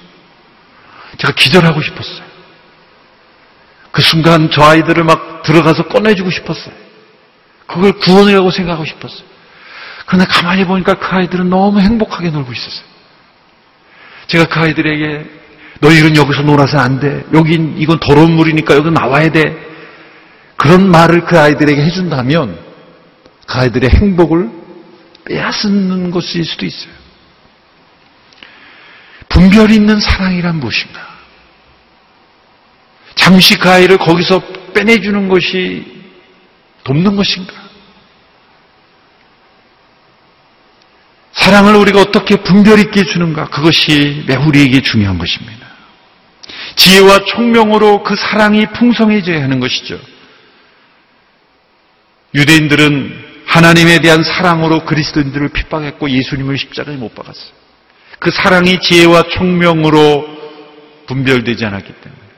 제가 1.17 1.33
기절하고 1.33 1.81
싶었어요. 1.81 2.28
그 3.91 4.01
순간 4.01 4.49
저 4.51 4.63
아이들을 4.63 5.03
막 5.03 5.43
들어가서 5.43 5.87
꺼내주고 5.87 6.29
싶었어요. 6.29 6.73
그걸 7.65 7.93
구원이라고 7.93 8.51
생각하고 8.51 8.85
싶었어요. 8.85 9.23
그런데 10.05 10.25
가만히 10.25 10.65
보니까 10.65 10.95
그 10.95 11.15
아이들은 11.15 11.49
너무 11.49 11.79
행복하게 11.79 12.29
놀고 12.31 12.51
있었어요. 12.51 12.83
제가 14.27 14.45
그 14.45 14.59
아이들에게 14.59 15.25
너희는 15.81 16.15
여기서 16.15 16.41
놀아서 16.41 16.77
안 16.79 16.99
돼. 16.99 17.23
여긴 17.33 17.75
이건 17.77 17.99
더러운 17.99 18.31
물이니까 18.33 18.75
여기 18.75 18.91
나와야 18.91 19.31
돼. 19.31 19.55
그런 20.55 20.89
말을 20.89 21.25
그 21.25 21.39
아이들에게 21.39 21.81
해준다면 21.81 22.59
그 23.47 23.57
아이들의 23.57 23.89
행복을 23.89 24.49
빼앗는 25.25 26.11
것일 26.11 26.43
수도 26.45 26.65
있어요. 26.65 26.91
분별 29.29 29.71
있는 29.71 29.99
사랑이란 29.99 30.59
무엇인가? 30.59 31.08
잠시 33.29 33.59
그 33.59 33.69
아이를 33.69 33.97
거기서 33.97 34.41
빼내주는 34.73 35.29
것이 35.29 35.85
돕는 36.83 37.15
것인가? 37.15 37.53
사랑을 41.33 41.75
우리가 41.75 42.01
어떻게 42.01 42.37
분별 42.37 42.79
있게 42.79 43.03
주는가? 43.03 43.45
그것이 43.49 44.23
매우 44.25 44.47
우리에게 44.47 44.81
중요한 44.81 45.19
것입니다. 45.19 45.67
지혜와 46.75 47.25
총명으로 47.25 48.01
그 48.01 48.15
사랑이 48.15 48.65
풍성해져야 48.73 49.43
하는 49.43 49.59
것이죠. 49.59 49.99
유대인들은 52.33 53.43
하나님에 53.45 53.99
대한 53.99 54.23
사랑으로 54.23 54.85
그리스도인들을 54.85 55.49
핍박했고 55.49 56.09
예수님을 56.09 56.57
십자가에 56.57 56.95
못 56.95 57.13
박았어요. 57.13 57.51
그 58.17 58.31
사랑이 58.31 58.79
지혜와 58.81 59.23
총명으로 59.29 60.27
분별되지 61.05 61.63
않았기 61.63 61.93
때문에. 61.93 62.28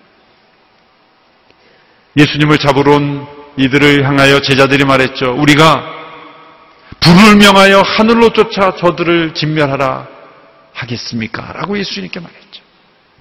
예수님을 2.18 2.58
잡으러 2.58 2.96
온 2.96 3.26
이들을 3.58 4.06
향하여 4.06 4.40
제자들이 4.42 4.86
말했죠. 4.86 5.36
우리가 5.38 5.84
불을 7.00 7.36
명하여 7.38 7.82
하늘로 7.82 8.30
쫓아 8.30 8.76
저들을 8.76 9.34
진멸하라 9.34 10.08
하겠습니까? 10.74 11.54
라고 11.54 11.78
예수님께 11.78 12.20
말했죠. 12.20 12.62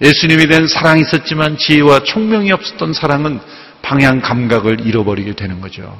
예수님에 0.01 0.45
대한 0.47 0.67
사랑이 0.67 1.01
있었지만 1.01 1.57
지혜와 1.57 2.03
총명이 2.03 2.51
없었던 2.51 2.93
사랑은 2.93 3.39
방향 3.81 4.19
감각을 4.21 4.85
잃어버리게 4.85 5.33
되는 5.33 5.61
거죠. 5.61 5.97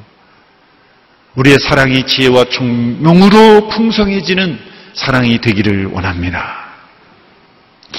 우리의 1.35 1.59
사랑이 1.59 2.05
지혜와 2.05 2.45
총명으로 2.45 3.69
풍성해지는 3.69 4.59
사랑이 4.93 5.39
되기를 5.39 5.87
원합니다. 5.87 6.59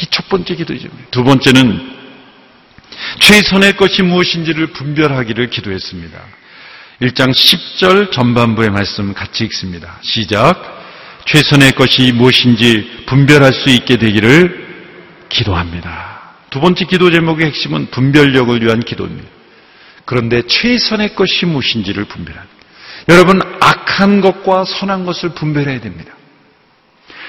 이 0.01 0.07
첫 0.11 0.29
번째 0.29 0.55
기도죠. 0.55 0.89
두 1.11 1.23
번째는 1.25 2.02
최선의 3.21 3.77
것이 3.77 4.03
무엇인지를 4.03 4.69
분별하기를 4.69 5.51
기도했습니다. 5.51 6.19
1장 7.01 7.31
10절 7.31 8.13
전반부의 8.13 8.71
말씀 8.71 9.13
같이 9.13 9.45
읽습니다. 9.45 9.99
시작. 10.03 10.81
최선의 11.27 11.73
것이 11.73 12.13
무엇인지 12.13 13.05
분별할 13.07 13.53
수 13.53 13.71
있게 13.71 13.97
되기를 13.97 14.63
기도합니다. 15.29 16.35
두 16.51 16.61
번째 16.61 16.85
기도 16.85 17.11
제목의 17.11 17.47
핵심은 17.47 17.91
분별력을 17.91 18.63
위한 18.63 18.81
기도입니다. 18.81 19.29
그런데 20.05 20.43
최선의 20.47 21.15
것이 21.15 21.47
무엇인지를 21.47 22.05
분별합니다. 22.05 22.55
여러분, 23.09 23.41
악한 23.61 24.21
것과 24.21 24.65
선한 24.65 25.05
것을 25.07 25.31
분별해야 25.31 25.81
됩니다. 25.81 26.13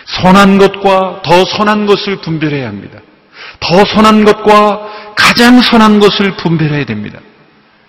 선한 0.05 0.57
것과 0.57 1.21
더 1.23 1.45
선한 1.45 1.85
것을 1.85 2.17
분별해야 2.17 2.67
합니다. 2.67 2.99
더 3.59 3.85
선한 3.85 4.25
것과 4.25 5.02
가장 5.15 5.61
선한 5.61 5.99
것을 5.99 6.35
분별해야 6.37 6.85
됩니다. 6.85 7.19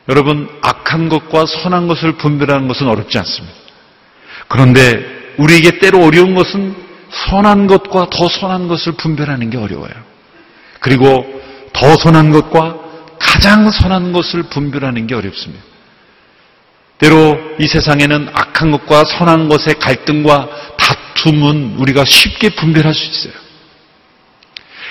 여러분, 0.09 0.49
악한 0.63 1.09
것과 1.09 1.47
선한 1.47 1.89
것을 1.89 2.13
분별하는 2.13 2.69
것은 2.69 2.87
어렵지 2.87 3.19
않습니다. 3.19 3.57
그런데 4.49 5.35
우리에게 5.39 5.79
때로 5.79 6.05
어려운 6.05 6.35
것은 6.35 6.75
선한 7.11 7.67
것과 7.67 8.09
더 8.11 8.29
선한 8.29 8.69
것을 8.69 8.93
분별하는 8.93 9.51
게 9.51 9.57
어려워요. 9.57 9.93
그리고 10.81 11.25
더 11.73 11.97
선한 11.97 12.31
것과 12.31 12.79
가장 13.19 13.71
선한 13.71 14.13
것을 14.13 14.45
분별하는 14.45 15.07
게 15.07 15.15
어렵습니다. 15.15 15.63
때로 16.99 17.37
이 17.59 17.67
세상에는 17.67 18.29
악한 18.33 18.71
것과 18.71 19.05
선한 19.05 19.49
것의 19.49 19.79
갈등과 19.81 20.49
다툼은 20.77 21.77
우리가 21.79 22.05
쉽게 22.05 22.51
분별할 22.51 22.95
수 22.95 23.05
있어요. 23.11 23.44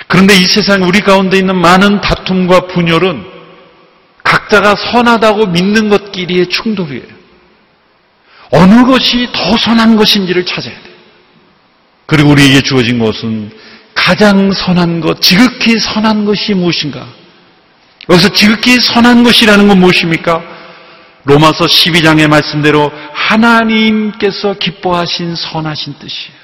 그런데 0.07 0.35
이 0.35 0.45
세상 0.45 0.83
우리 0.83 1.01
가운데 1.01 1.37
있는 1.37 1.55
많은 1.55 2.01
다툼과 2.01 2.67
분열은 2.67 3.25
각자가 4.23 4.75
선하다고 4.75 5.47
믿는 5.47 5.89
것끼리의 5.89 6.49
충돌이에요. 6.49 7.23
어느 8.51 8.85
것이 8.85 9.27
더 9.33 9.57
선한 9.57 9.95
것인지를 9.95 10.45
찾아야 10.45 10.73
돼요. 10.73 10.93
그리고 12.05 12.29
우리에게 12.31 12.61
주어진 12.61 12.99
것은 12.99 13.51
가장 13.95 14.51
선한 14.51 15.01
것, 15.01 15.21
지극히 15.21 15.79
선한 15.79 16.25
것이 16.25 16.53
무엇인가? 16.53 17.07
여기서 18.09 18.29
지극히 18.29 18.79
선한 18.79 19.23
것이라는 19.23 19.67
건 19.67 19.79
무엇입니까? 19.79 20.43
로마서 21.25 21.65
12장의 21.65 22.27
말씀대로 22.27 22.91
하나님께서 23.13 24.55
기뻐하신 24.55 25.35
선하신 25.35 25.95
뜻이에요. 25.99 26.37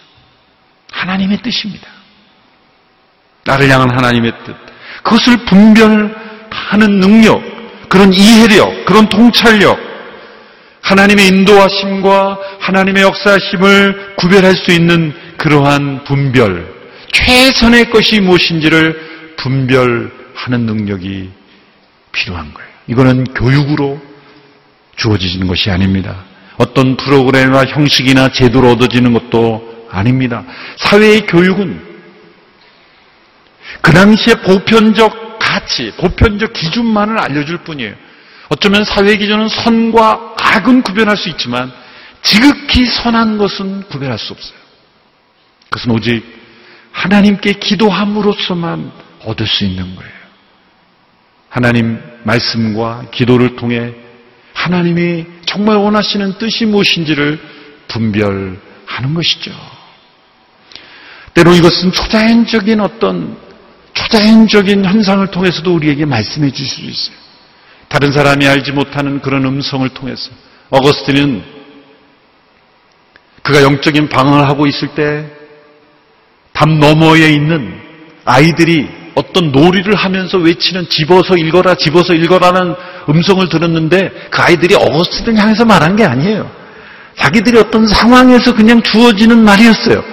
하나님의 0.91 1.41
뜻입니다. 1.41 1.87
나를 3.49 3.67
향한 3.69 3.89
하나님의 3.89 4.31
뜻. 4.45 4.55
그것을 5.03 5.37
분별하는 5.45 6.99
능력, 6.99 7.41
그런 7.89 8.13
이해력, 8.13 8.85
그런 8.85 9.09
통찰력, 9.09 9.79
하나님의 10.81 11.27
인도하심과 11.27 12.39
하나님의 12.59 13.03
역사심을 13.03 14.15
구별할 14.17 14.55
수 14.55 14.71
있는 14.71 15.13
그러한 15.37 16.03
분별, 16.03 16.71
최선의 17.11 17.89
것이 17.89 18.19
무엇인지를 18.21 19.35
분별하는 19.37 20.11
능력이 20.65 21.31
필요한 22.11 22.53
거예요. 22.53 22.69
이거는 22.87 23.23
교육으로 23.33 23.99
주어지는 24.95 25.47
것이 25.47 25.71
아닙니다. 25.71 26.23
어떤 26.57 26.97
프로그램이나 26.97 27.65
형식이나 27.65 28.29
제도로 28.31 28.71
얻어지는 28.71 29.13
것도 29.13 29.87
아닙니다. 29.89 30.43
사회의 30.77 31.25
교육은 31.25 31.88
그 33.81 33.91
당시에 33.91 34.35
보편적 34.35 35.39
가치, 35.39 35.91
보편적 35.97 36.53
기준만을 36.53 37.19
알려줄 37.19 37.59
뿐이에요. 37.59 37.95
어쩌면 38.49 38.83
사회 38.83 39.15
기준은 39.15 39.47
선과 39.47 40.35
악은 40.39 40.81
구별할 40.81 41.17
수 41.17 41.29
있지만 41.29 41.71
지극히 42.21 42.85
선한 42.85 43.37
것은 43.37 43.83
구별할 43.83 44.17
수 44.17 44.33
없어요. 44.33 44.59
그것은 45.69 45.91
오직 45.91 46.23
하나님께 46.91 47.53
기도함으로써만 47.53 48.91
얻을 49.25 49.47
수 49.47 49.63
있는 49.63 49.95
거예요. 49.95 50.11
하나님 51.49 51.99
말씀과 52.23 53.05
기도를 53.11 53.55
통해 53.55 53.93
하나님이 54.53 55.25
정말 55.45 55.77
원하시는 55.77 56.37
뜻이 56.37 56.65
무엇인지를 56.65 57.39
분별하는 57.87 59.13
것이죠. 59.13 59.51
때로 61.33 61.53
이것은 61.53 61.91
초자연적인 61.91 62.81
어떤 62.81 63.37
초 63.37 63.48
자연적인 64.09 64.85
현상을 64.85 65.25
통해서도 65.27 65.73
우리에게 65.73 66.05
말씀해 66.05 66.51
주실 66.51 66.67
수 66.67 66.81
있어요. 66.81 67.15
다른 67.87 68.11
사람이 68.11 68.47
알지 68.47 68.71
못하는 68.71 69.21
그런 69.21 69.45
음성을 69.45 69.87
통해서 69.89 70.29
어거스틴은 70.69 71.43
그가 73.41 73.63
영적인 73.63 74.09
방황을 74.09 74.47
하고 74.47 74.67
있을 74.67 74.89
때 74.89 75.39
담 76.59 76.77
너머에 76.77 77.29
있는 77.29 77.73
아이들이 78.25 78.89
어떤 79.15 79.53
놀이를 79.53 79.95
하면서 79.95 80.37
외치는 80.37 80.89
집어서 80.89 81.37
읽어라, 81.37 81.75
집어서 81.75 82.13
읽어라는 82.13 82.75
음성을 83.07 83.47
들었는데 83.47 84.11
그 84.29 84.41
아이들이 84.41 84.75
어거스틴을 84.75 85.39
향해서 85.39 85.63
말한 85.63 85.95
게 85.95 86.03
아니에요. 86.03 86.51
자기들이 87.15 87.57
어떤 87.59 87.87
상황에서 87.87 88.53
그냥 88.55 88.81
주어지는 88.81 89.41
말이었어요. 89.41 90.03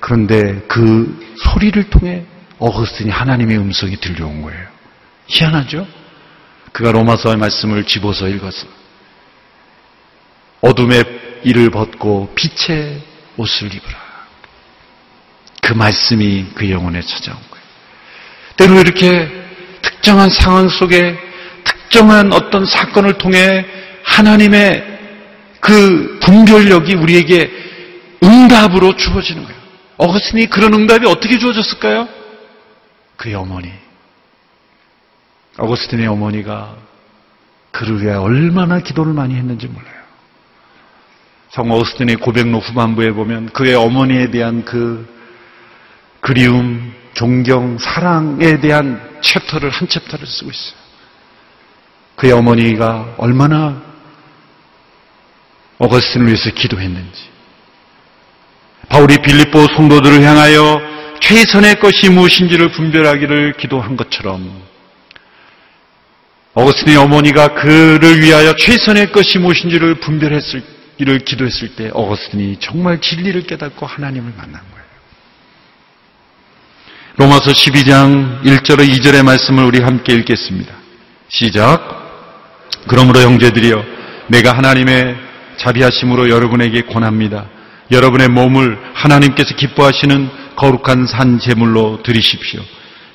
그런데 0.00 0.62
그 0.66 1.16
소리를 1.36 1.80
통해 1.90 2.24
어거스틴이 2.58 3.10
하나님의 3.10 3.58
음성이 3.58 3.96
들려온 3.96 4.42
거예요. 4.42 4.66
희한하죠? 5.26 5.86
그가 6.72 6.92
로마서의 6.92 7.36
말씀을 7.36 7.84
집어서 7.84 8.28
읽어서 8.28 8.66
어둠의 10.60 11.04
일을 11.44 11.70
벗고 11.70 12.34
빛의 12.34 13.00
옷을 13.36 13.72
입으라. 13.72 14.08
그 15.62 15.72
말씀이 15.72 16.46
그 16.54 16.70
영혼에 16.70 17.00
찾아온 17.00 17.36
거예요. 17.36 17.64
때로 18.56 18.80
이렇게 18.80 19.30
특정한 19.82 20.30
상황 20.30 20.68
속에 20.68 21.16
특정한 21.64 22.32
어떤 22.32 22.64
사건을 22.66 23.18
통해 23.18 23.64
하나님의 24.02 24.98
그 25.60 26.18
분별력이 26.22 26.94
우리에게 26.94 27.50
응답으로 28.22 28.96
주어지는 28.96 29.44
거예요. 29.44 29.58
어거스틴이 29.98 30.46
그런 30.46 30.74
응답이 30.74 31.06
어떻게 31.06 31.38
주어졌을까요? 31.38 32.17
그의 33.18 33.34
어머니. 33.34 33.70
어거스틴의 35.58 36.06
어머니가 36.06 36.76
그를 37.72 38.00
위해 38.00 38.14
얼마나 38.14 38.78
기도를 38.78 39.12
많이 39.12 39.34
했는지 39.34 39.66
몰라요. 39.66 39.98
성 41.50 41.70
어거스틴의 41.70 42.16
고백록 42.16 42.66
후반부에 42.66 43.10
보면 43.12 43.50
그의 43.50 43.74
어머니에 43.74 44.30
대한 44.30 44.64
그 44.64 45.06
그리움, 46.20 46.94
존경, 47.14 47.78
사랑에 47.78 48.60
대한 48.60 49.20
챕터를 49.20 49.70
한 49.70 49.88
챕터를 49.88 50.26
쓰고 50.26 50.50
있어요. 50.50 50.78
그의 52.16 52.32
어머니가 52.32 53.14
얼마나 53.18 53.82
어거스틴을 55.78 56.26
위해서 56.26 56.50
기도했는지. 56.50 57.28
바울이 58.88 59.18
빌립보 59.18 59.66
성도들을 59.76 60.22
향하여 60.22 60.97
최선의 61.20 61.80
것이 61.80 62.08
무엇인지를 62.10 62.70
분별하기를 62.72 63.54
기도한 63.58 63.96
것처럼 63.96 64.62
어거스틴의 66.54 66.96
어머니가 66.96 67.54
그를 67.54 68.20
위하여 68.20 68.54
최선의 68.56 69.12
것이 69.12 69.38
무엇인지를 69.38 69.96
분별했을 69.96 70.62
이를 70.98 71.20
기도했을 71.20 71.76
때 71.76 71.90
어거스틴이 71.92 72.58
정말 72.60 73.00
진리를 73.00 73.42
깨닫고 73.42 73.86
하나님을 73.86 74.32
만난 74.36 74.52
거예요. 74.52 74.88
로마서 77.16 77.52
12장 77.52 78.42
1절의 78.42 78.88
2절의 78.90 79.24
말씀을 79.24 79.64
우리 79.64 79.80
함께 79.80 80.14
읽겠습니다. 80.14 80.74
시작. 81.28 81.98
그러므로 82.88 83.20
형제들이여 83.20 83.84
내가 84.28 84.56
하나님의 84.56 85.16
자비하심으로 85.58 86.30
여러분에게 86.30 86.82
권합니다. 86.82 87.48
여러분의 87.90 88.28
몸을 88.28 88.78
하나님께서 88.94 89.54
기뻐하시는 89.54 90.30
거룩한 90.58 91.06
산 91.06 91.38
제물로 91.38 92.02
드리십시오. 92.02 92.60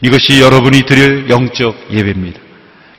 이것이 0.01 0.41
여러분이 0.41 0.83
드릴 0.83 1.29
영적 1.29 1.87
예배입니다. 1.91 2.39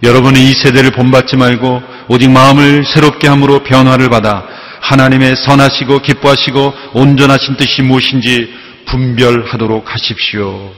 여러분은 0.03 0.41
이 0.41 0.53
세대를 0.53 0.91
본받지 0.91 1.37
말고 1.37 1.83
오직 2.09 2.31
마음을 2.31 2.85
새롭게 2.85 3.27
함으로 3.27 3.63
변화를 3.63 4.11
받아 4.11 4.45
하나님의 4.81 5.37
선하시고 5.37 6.01
기뻐하시고 6.01 6.75
온전하신 6.93 7.57
뜻이 7.57 7.83
무엇인지 7.83 8.53
분별하도록 8.87 9.93
하십시오. 9.93 10.73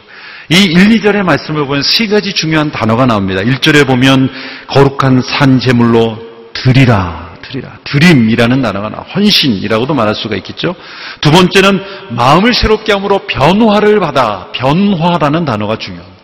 이 0.49 0.63
1, 0.63 1.01
2절의 1.01 1.25
말씀을 1.25 1.67
보면 1.67 1.83
세 1.83 2.07
가지 2.07 2.33
중요한 2.33 2.71
단어가 2.71 3.05
나옵니다. 3.05 3.43
1절에 3.43 3.85
보면 3.85 4.31
거룩한 4.69 5.23
산 5.23 5.59
제물로 5.59 6.17
드리라. 6.53 7.26
드리라. 7.49 7.79
드림이라는 7.85 8.63
단어가 8.63 8.89
나와. 8.89 9.05
헌신이라고도 9.05 9.95
말할 9.95 10.15
수가 10.15 10.37
있겠죠. 10.37 10.75
두 11.21 11.31
번째는 11.31 11.81
마음을 12.11 12.55
새롭게 12.55 12.93
함으로 12.93 13.21
변화를 13.27 14.01
받아. 14.01 14.51
변화라는 14.53 15.45
단어가 15.45 15.77
중요합니다. 15.79 16.17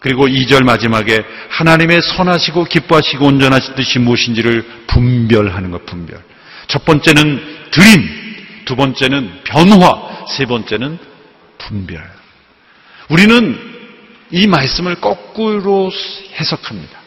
그리고 0.00 0.26
2절 0.26 0.64
마지막에 0.64 1.24
하나님의 1.50 2.00
선하시고 2.02 2.64
기뻐하시고 2.64 3.26
온전하신 3.26 3.74
뜻이 3.74 3.98
무엇인지를 3.98 4.64
분별하는 4.86 5.70
것, 5.70 5.84
분별. 5.86 6.22
첫 6.68 6.84
번째는 6.84 7.70
드림, 7.72 8.64
두 8.64 8.76
번째는 8.76 9.40
변화, 9.44 10.26
세 10.28 10.46
번째는 10.46 10.98
분별. 11.58 12.02
우리는 13.08 13.58
이 14.30 14.46
말씀을 14.46 14.96
거꾸로 14.96 15.90
해석합니다. 16.38 16.97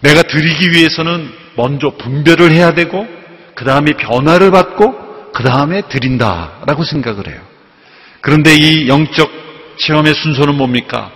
내가 0.00 0.22
드리기 0.22 0.72
위해서는 0.72 1.30
먼저 1.56 1.90
분별을 1.90 2.52
해야 2.52 2.72
되고, 2.74 3.06
그 3.54 3.64
다음에 3.64 3.92
변화를 3.92 4.50
받고, 4.50 5.32
그 5.32 5.42
다음에 5.42 5.82
드린다라고 5.88 6.84
생각을 6.84 7.28
해요. 7.28 7.40
그런데 8.20 8.54
이 8.54 8.88
영적 8.88 9.30
체험의 9.78 10.14
순서는 10.14 10.56
뭡니까? 10.56 11.10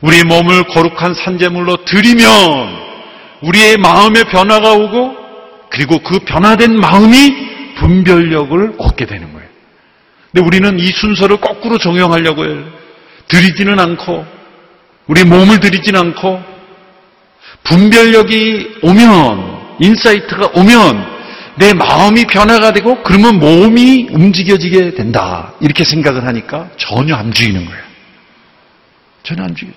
우리 0.00 0.22
몸을 0.24 0.64
거룩한 0.64 1.14
산재물로 1.14 1.84
드리면 1.84 2.26
우리의 3.42 3.76
마음의 3.78 4.24
변화가 4.24 4.72
오고 4.72 5.16
그리고 5.70 5.98
그 5.98 6.20
변화된 6.20 6.78
마음이 6.78 7.74
분별력을 7.76 8.74
얻게 8.78 9.06
되는 9.06 9.32
거예요. 9.32 9.48
근데 10.32 10.46
우리는 10.46 10.78
이 10.78 10.86
순서를 10.86 11.38
거꾸로 11.38 11.78
적용하려고 11.78 12.44
해요. 12.44 12.64
드리지는 13.28 13.78
않고 13.78 14.24
우리 15.06 15.24
몸을 15.24 15.60
드리지는 15.60 16.00
않고 16.00 16.42
분별력이 17.64 18.78
오면 18.82 19.76
insight가 19.80 20.50
오면 20.54 21.18
내 21.56 21.74
마음이 21.74 22.24
변화가 22.24 22.72
되고 22.72 23.02
그러면 23.02 23.38
몸이 23.38 24.08
움직여지게 24.10 24.94
된다. 24.94 25.54
이렇게 25.60 25.84
생각을 25.84 26.26
하니까 26.26 26.70
전혀 26.76 27.16
안 27.16 27.32
죽이는 27.32 27.64
거예요. 27.64 27.82
전혀 29.24 29.42
안 29.42 29.54
죽여요. 29.54 29.74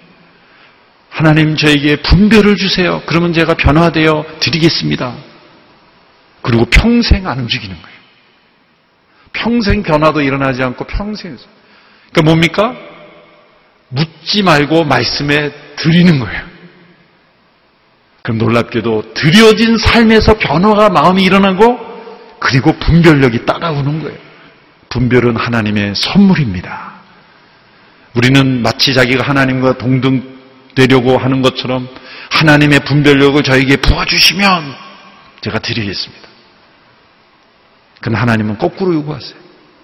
하나님 1.09 1.57
저에게 1.57 1.97
분별을 1.97 2.55
주세요. 2.55 3.01
그러면 3.05 3.33
제가 3.33 3.55
변화되어 3.55 4.25
드리겠습니다. 4.39 5.15
그리고 6.41 6.65
평생 6.65 7.27
안 7.27 7.39
움직이는 7.39 7.75
거예요. 7.75 7.97
평생 9.33 9.83
변화도 9.83 10.21
일어나지 10.21 10.63
않고 10.63 10.85
평생. 10.85 11.37
그러니까 12.11 12.21
뭡니까? 12.23 12.75
묻지 13.89 14.41
말고 14.41 14.85
말씀에 14.85 15.51
드리는 15.75 16.19
거예요. 16.19 16.50
그럼 18.23 18.37
놀랍게도 18.37 19.13
드려진 19.13 19.77
삶에서 19.77 20.37
변화가 20.37 20.89
마음이 20.89 21.23
일어나고 21.23 21.79
그리고 22.39 22.73
분별력이 22.73 23.45
따라오는 23.45 24.03
거예요. 24.03 24.17
분별은 24.89 25.37
하나님의 25.37 25.95
선물입니다. 25.95 26.91
우리는 28.15 28.61
마치 28.61 28.93
자기가 28.93 29.23
하나님과 29.23 29.77
동등되려고 29.77 31.17
하는 31.17 31.41
것처럼 31.41 31.87
하나님의 32.31 32.81
분별력을 32.81 33.41
저에게 33.43 33.77
부어주시면 33.77 34.75
제가 35.41 35.59
드리겠습니다. 35.59 36.27
그럼 38.01 38.15
하나님은 38.15 38.57
거꾸로 38.57 38.93
요구하세요. 38.95 39.39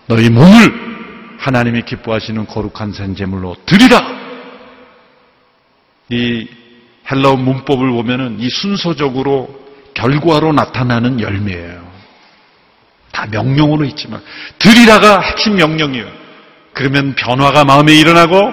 너희 0.08 0.30
몸을 0.30 1.38
하나님이 1.40 1.84
기뻐하시는 1.84 2.48
거룩한 2.48 2.94
산재물로 2.94 3.56
드리라! 3.66 4.02
이 6.10 6.48
헬라어 7.12 7.36
문법을 7.36 7.90
보면은 7.92 8.40
이 8.40 8.50
순서적으로 8.50 9.50
결과로 9.94 10.54
나타나는 10.54 11.22
열매예요. 11.22 11.88
다 13.12 13.26
명령으로 13.32 13.86
있지만 13.86 14.22
드리라가 14.60 15.22
핵심 15.22 15.56
명령이에요. 15.56 16.06
그러면 16.74 17.16
변화가 17.16 17.66
마음에 17.66 17.94
일어나고 17.94 18.52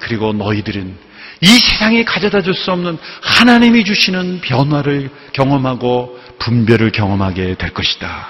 그리고 0.00 0.32
너희들은 0.32 0.98
이 1.40 1.46
세상에 1.46 2.04
가져다 2.04 2.42
줄 2.42 2.54
수 2.54 2.70
없는 2.70 2.98
하나님이 3.22 3.84
주시는 3.84 4.42
변화를 4.42 5.10
경험하고 5.32 6.18
분별을 6.38 6.92
경험하게 6.92 7.54
될 7.54 7.72
것이다. 7.72 8.28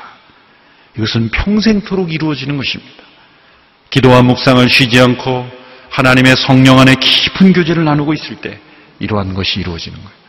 이것은 0.97 1.31
평생토록 1.31 2.13
이루어지는 2.13 2.57
것입니다. 2.57 3.03
기도와 3.91 4.23
묵상을 4.23 4.67
쉬지 4.69 5.01
않고 5.01 5.47
하나님의 5.91 6.37
성령 6.37 6.79
안에 6.79 6.95
깊은 6.95 7.53
교제를 7.53 7.85
나누고 7.85 8.15
있을 8.15 8.37
때 8.37 8.59
이러한 9.03 9.35
것이 9.35 9.61
이루어지는 9.61 9.99
거예요. 9.99 10.23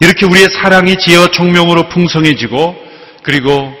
이렇게 0.00 0.24
우리의 0.24 0.48
사랑이 0.52 0.96
지혜와 0.96 1.28
총명으로 1.28 1.88
풍성해지고 1.88 2.76
그리고 3.22 3.74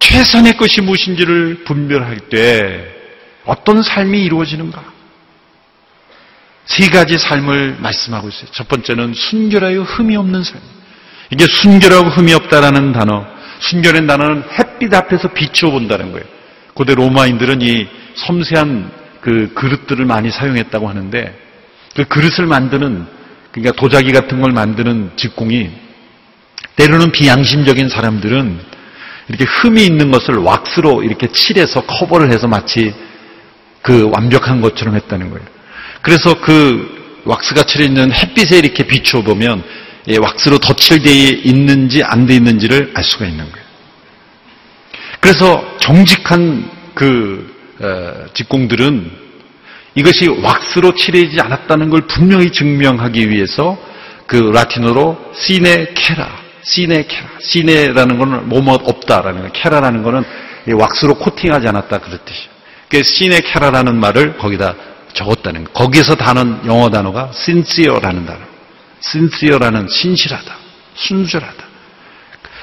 최선의 0.00 0.56
것이 0.56 0.80
무엇인지를 0.80 1.64
분별할 1.64 2.18
때 2.30 2.84
어떤 3.44 3.82
삶이 3.82 4.22
이루어지는가? 4.24 4.82
세 6.66 6.88
가지 6.88 7.16
삶을 7.18 7.76
말씀하고 7.80 8.28
있어요. 8.28 8.50
첫 8.52 8.68
번째는 8.68 9.14
순결하여 9.14 9.82
흠이 9.82 10.16
없는 10.16 10.44
삶. 10.44 10.60
이게 11.30 11.46
순결하고 11.46 12.08
흠이 12.08 12.32
없다라는 12.34 12.92
단어, 12.92 13.26
순결한 13.60 14.06
단어는 14.06 14.44
햇빛 14.58 14.92
앞에서 14.94 15.28
비추어 15.28 15.70
본다는 15.70 16.12
거예요. 16.12 16.26
고대 16.74 16.94
로마인들은 16.94 17.62
이 17.62 17.88
섬세한 18.14 18.90
그 19.20 19.52
그릇들을 19.54 20.04
많이 20.04 20.30
사용했다고 20.30 20.88
하는데 20.88 21.38
그 21.96 22.04
그릇을 22.04 22.46
만드는 22.46 23.17
그러니까 23.52 23.72
도자기 23.80 24.12
같은 24.12 24.40
걸 24.40 24.52
만드는 24.52 25.12
직공이 25.16 25.70
때로는 26.76 27.12
비양심적인 27.12 27.88
사람들은 27.88 28.60
이렇게 29.28 29.44
흠이 29.44 29.84
있는 29.84 30.10
것을 30.10 30.36
왁스로 30.36 31.02
이렇게 31.02 31.26
칠해서 31.28 31.82
커버를 31.82 32.30
해서 32.32 32.46
마치 32.46 32.94
그 33.82 34.10
완벽한 34.12 34.60
것처럼 34.60 34.94
했다는 34.96 35.30
거예요. 35.30 35.44
그래서 36.02 36.40
그 36.40 37.22
왁스가 37.24 37.64
칠해있는 37.64 38.12
햇빛에 38.12 38.58
이렇게 38.58 38.86
비추어 38.86 39.22
보면 39.22 39.62
왁스로 40.20 40.58
덧칠되어 40.58 41.40
있는지 41.44 42.02
안 42.02 42.26
돼 42.26 42.36
있는지를 42.36 42.92
알 42.94 43.04
수가 43.04 43.26
있는 43.26 43.50
거예요. 43.50 43.66
그래서 45.20 45.76
정직한 45.80 46.70
그 46.94 47.54
어, 47.80 48.26
직공들은 48.34 49.27
이것이 49.98 50.28
왁스로 50.28 50.94
칠해지지 50.94 51.40
않았다는 51.40 51.90
걸 51.90 52.02
분명히 52.02 52.52
증명하기 52.52 53.30
위해서 53.30 53.76
그 54.26 54.36
라틴어로 54.36 55.32
시네 55.34 55.92
케라, 55.94 56.40
시네 56.62 57.06
케라, 57.08 57.26
시네라는 57.40 58.16
것은 58.18 58.48
뭐뭐 58.48 58.74
없다라는 58.74 59.38
거예요. 59.40 59.52
케라라는 59.52 60.04
것은 60.04 60.24
왁스로 60.72 61.14
코팅하지 61.16 61.66
않았다 61.66 61.98
그런 61.98 62.20
뜻이에요. 62.24 62.48
그 62.88 63.02
시네 63.02 63.40
케라라는 63.40 63.98
말을 63.98 64.36
거기다 64.36 64.76
적었다는 65.14 65.64
거예요. 65.64 65.74
거기에서 65.74 66.14
단은 66.14 66.60
영어 66.66 66.90
단어가 66.90 67.30
sincera라는 67.34 68.24
단어. 68.24 68.38
sincera라는 69.02 69.88
신실하다, 69.88 70.56
순절하다. 70.94 71.64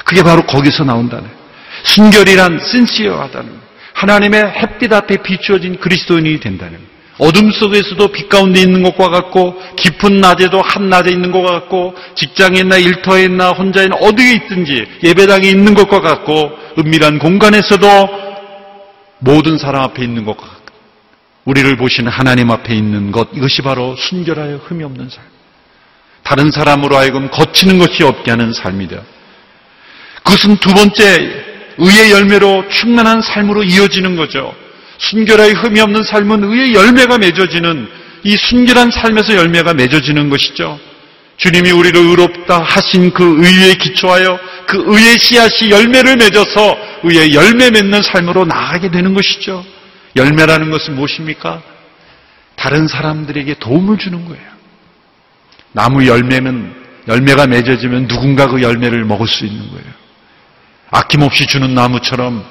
그게 0.06 0.24
바로 0.24 0.44
거기서 0.44 0.86
나온다는 0.86 1.26
거예요. 1.26 1.38
순결이란 1.84 2.60
sincere하다는 2.62 3.50
거예요. 3.50 3.66
하나님의 3.94 4.42
햇빛 4.44 4.94
앞에 4.94 5.18
비추어진 5.18 5.80
그리스도인이 5.82 6.40
된다는 6.40 6.74
거예요. 6.74 6.95
어둠 7.18 7.52
속에서도 7.52 8.08
빛 8.10 8.28
가운데 8.28 8.60
있는 8.62 8.84
것과 8.84 9.10
같고 9.10 9.56
깊은 9.78 10.20
낮에도 10.20 10.62
한낮에 10.62 11.12
있는 11.12 11.32
것과 11.32 11.52
같고 11.52 11.96
직장에 12.16 12.60
있나 12.60 12.78
일터에 12.78 13.24
있나 13.24 13.52
혼자 13.52 13.84
있나 13.84 13.96
어디에 13.96 14.34
있든지 14.34 14.86
예배당에 15.04 15.48
있는 15.48 15.74
것과 15.74 16.02
같고 16.02 16.52
은밀한 16.78 17.20
공간에서도 17.20 17.88
모든 19.20 19.58
사람 19.58 19.84
앞에 19.84 20.04
있는 20.04 20.26
것과 20.26 20.46
같고 20.46 20.66
우리를 21.46 21.78
보시는 21.78 22.12
하나님 22.12 22.52
앞에 22.52 22.76
있는 22.76 23.12
것 23.12 23.30
이것이 23.34 23.62
바로 23.62 23.96
순결하여 23.96 24.58
흠이 24.66 24.84
없는 24.84 25.10
삶. 25.10 25.24
다른 26.24 26.52
사람으로 26.52 26.98
하여금 26.98 27.30
거치는 27.30 27.78
것이 27.78 28.04
없게 28.04 28.32
하는 28.32 28.52
삶이다. 28.52 28.98
그것은 30.24 30.58
두 30.58 30.74
번째 30.74 31.04
의의 31.78 32.12
열매로 32.12 32.68
충만한 32.70 33.22
삶으로 33.22 33.64
이어지는 33.64 34.16
거죠. 34.16 34.54
순결하여 34.98 35.52
흠이 35.52 35.80
없는 35.80 36.04
삶은 36.04 36.44
의의 36.44 36.74
열매가 36.74 37.18
맺어지는 37.18 37.88
이 38.24 38.36
순결한 38.36 38.92
삶에서 38.92 39.36
열매가 39.36 39.74
맺어지는 39.74 40.30
것이죠. 40.30 40.80
주님이 41.38 41.72
우리를 41.72 42.00
의롭다 42.00 42.62
하신 42.62 43.12
그 43.12 43.46
의에 43.46 43.74
기초하여 43.76 44.40
그 44.68 44.84
의의 44.88 45.20
씨앗이 45.20 45.70
열매를 45.70 46.16
맺어서 46.18 46.78
의의 47.04 47.36
열매 47.36 47.70
맺는 47.70 48.02
삶으로 48.02 48.46
나아가게 48.46 48.90
되는 48.90 49.14
것이죠. 49.14 49.66
열매라는 50.16 50.72
것은 50.72 50.96
무엇입니까? 50.96 51.62
다른 52.56 52.88
사람들에게 52.88 53.56
도움을 53.60 53.98
주는 53.98 54.26
거예요. 54.26 54.56
나무 55.74 56.08
열매는 56.08 56.74
열매가 57.08 57.48
맺어지면 57.48 58.08
누군가 58.08 58.48
그 58.48 58.62
열매를 58.62 59.04
먹을 59.04 59.28
수 59.28 59.46
있는 59.46 59.70
거예요. 59.70 59.86
아낌없이 60.90 61.46
주는 61.48 61.74
나무처럼 61.76 62.46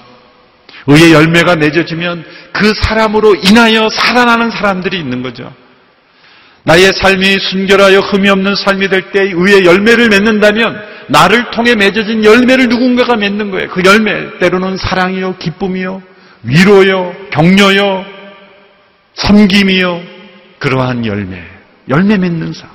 의의 0.87 1.13
열매가 1.13 1.57
맺어지면 1.57 2.25
그 2.53 2.75
사람으로 2.75 3.37
인하여 3.37 3.89
살아나는 3.89 4.51
사람들이 4.51 4.99
있는 4.99 5.23
거죠. 5.23 5.53
나의 6.65 6.93
삶이 6.93 7.39
순결하여 7.39 8.01
흠이 8.01 8.29
없는 8.29 8.55
삶이 8.55 8.89
될 8.89 9.11
때 9.13 9.21
의의 9.23 9.65
열매를 9.65 10.09
맺는다면 10.09 10.95
나를 11.09 11.51
통해 11.51 11.75
맺어진 11.75 12.25
열매를 12.25 12.69
누군가가 12.69 13.17
맺는 13.17 13.51
거예요. 13.51 13.69
그 13.69 13.83
열매 13.85 14.39
때로는 14.39 14.77
사랑이요, 14.79 15.37
기쁨이요, 15.39 16.03
위로요, 16.43 17.15
격려요, 17.31 18.05
섬김이요, 19.15 20.03
그러한 20.59 21.05
열매, 21.07 21.43
열매 21.89 22.17
맺는 22.17 22.53
삶. 22.55 22.69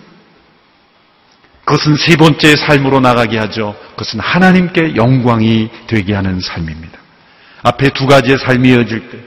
그것은 1.66 1.98
세 1.98 2.16
번째 2.16 2.56
삶으로 2.56 3.00
나가게 3.00 3.38
하죠. 3.38 3.76
그것은 3.92 4.20
하나님께 4.20 4.96
영광이 4.96 5.70
되게 5.88 6.14
하는 6.14 6.40
삶입니다. 6.40 6.89
앞에 7.64 7.90
두 7.90 8.06
가지의 8.06 8.38
삶이 8.38 8.70
이어질 8.70 9.10
때 9.10 9.18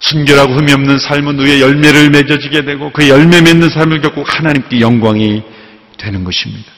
순결하고 0.00 0.54
흠이 0.54 0.72
없는 0.72 0.98
삶은 0.98 1.38
의의 1.38 1.60
열매를 1.60 2.10
맺어지게 2.10 2.64
되고 2.64 2.90
그 2.92 3.08
열매 3.08 3.40
맺는 3.40 3.68
삶을 3.68 4.00
겪고 4.00 4.24
하나님께 4.24 4.80
영광이 4.80 5.42
되는 5.98 6.24
것입니다. 6.24 6.70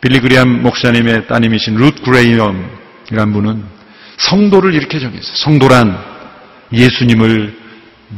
빌리 0.00 0.20
그리암 0.20 0.62
목사님의 0.62 1.26
따님이신 1.26 1.74
룻 1.74 2.02
그레이엄이란 2.02 3.32
분은 3.32 3.64
성도를 4.18 4.74
이렇게 4.74 5.00
정했어요. 5.00 5.34
성도란 5.34 5.98
예수님을 6.72 7.56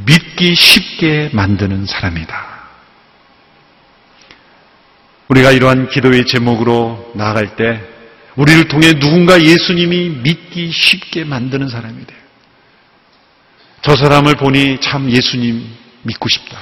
믿기 0.07 0.55
쉽게 0.55 1.31
만드는 1.33 1.87
사람이다. 1.87 2.51
우리가 5.29 5.53
이러한 5.53 5.89
기도의 5.89 6.27
제목으로 6.27 7.13
나아갈 7.15 7.57
때 7.57 7.81
우리를 8.41 8.69
통해 8.69 8.95
누군가 8.95 9.43
예수님이 9.43 10.09
믿기 10.23 10.71
쉽게 10.73 11.25
만드는 11.25 11.69
사람이 11.69 12.07
돼요. 12.07 12.19
저 13.83 13.95
사람을 13.97 14.37
보니 14.37 14.81
참 14.81 15.11
예수님 15.11 15.63
믿고 16.05 16.31
싶다. 16.31 16.59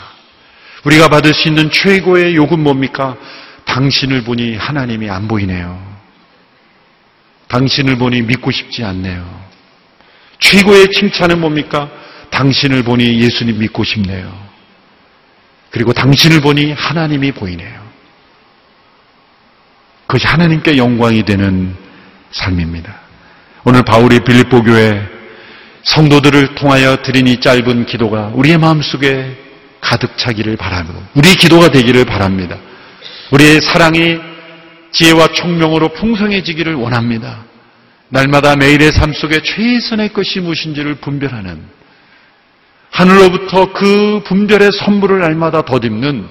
우리가 0.82 1.06
받을 1.06 1.32
수 1.32 1.46
있는 1.46 1.70
최고의 1.70 2.34
욕은 2.34 2.58
뭡니까? 2.58 3.16
당신을 3.64 4.24
보니 4.24 4.56
하나님이 4.56 5.08
안 5.08 5.28
보이네요. 5.28 5.80
당신을 7.46 7.96
보니 7.96 8.22
믿고 8.22 8.50
싶지 8.50 8.82
않네요. 8.82 9.48
최고의 10.40 10.90
칭찬은 10.90 11.40
뭡니까? 11.40 11.88
당신을 12.30 12.82
보니 12.82 13.20
예수님 13.20 13.56
믿고 13.60 13.84
싶네요. 13.84 14.36
그리고 15.70 15.92
당신을 15.92 16.40
보니 16.40 16.72
하나님이 16.72 17.32
보이네요. 17.32 17.87
그것이 20.08 20.26
하나님께 20.26 20.78
영광이 20.78 21.24
되는 21.24 21.76
삶입니다. 22.30 22.94
오늘 23.64 23.82
바울이 23.82 24.20
빌립보 24.20 24.62
교회 24.62 25.06
성도들을 25.82 26.54
통하여 26.54 26.96
드린 27.02 27.26
이 27.26 27.38
짧은 27.38 27.84
기도가 27.84 28.32
우리의 28.34 28.56
마음속에 28.56 29.36
가득 29.82 30.16
차기를 30.16 30.56
바라고 30.56 30.94
우리 31.14 31.28
기도가 31.34 31.68
되기를 31.68 32.06
바랍니다. 32.06 32.56
우리의 33.32 33.60
사랑이 33.60 34.18
지혜와 34.92 35.28
총명으로 35.28 35.90
풍성해지기를 35.90 36.74
원합니다. 36.74 37.44
날마다 38.08 38.56
매일의 38.56 38.92
삶 38.92 39.12
속에 39.12 39.42
최선의 39.42 40.14
것이 40.14 40.40
무엇인지를 40.40 40.94
분별하는 40.96 41.62
하늘로부터 42.90 43.74
그 43.74 44.22
분별의 44.24 44.72
선물을 44.72 45.20
날마다 45.20 45.62
덧입는 45.62 46.26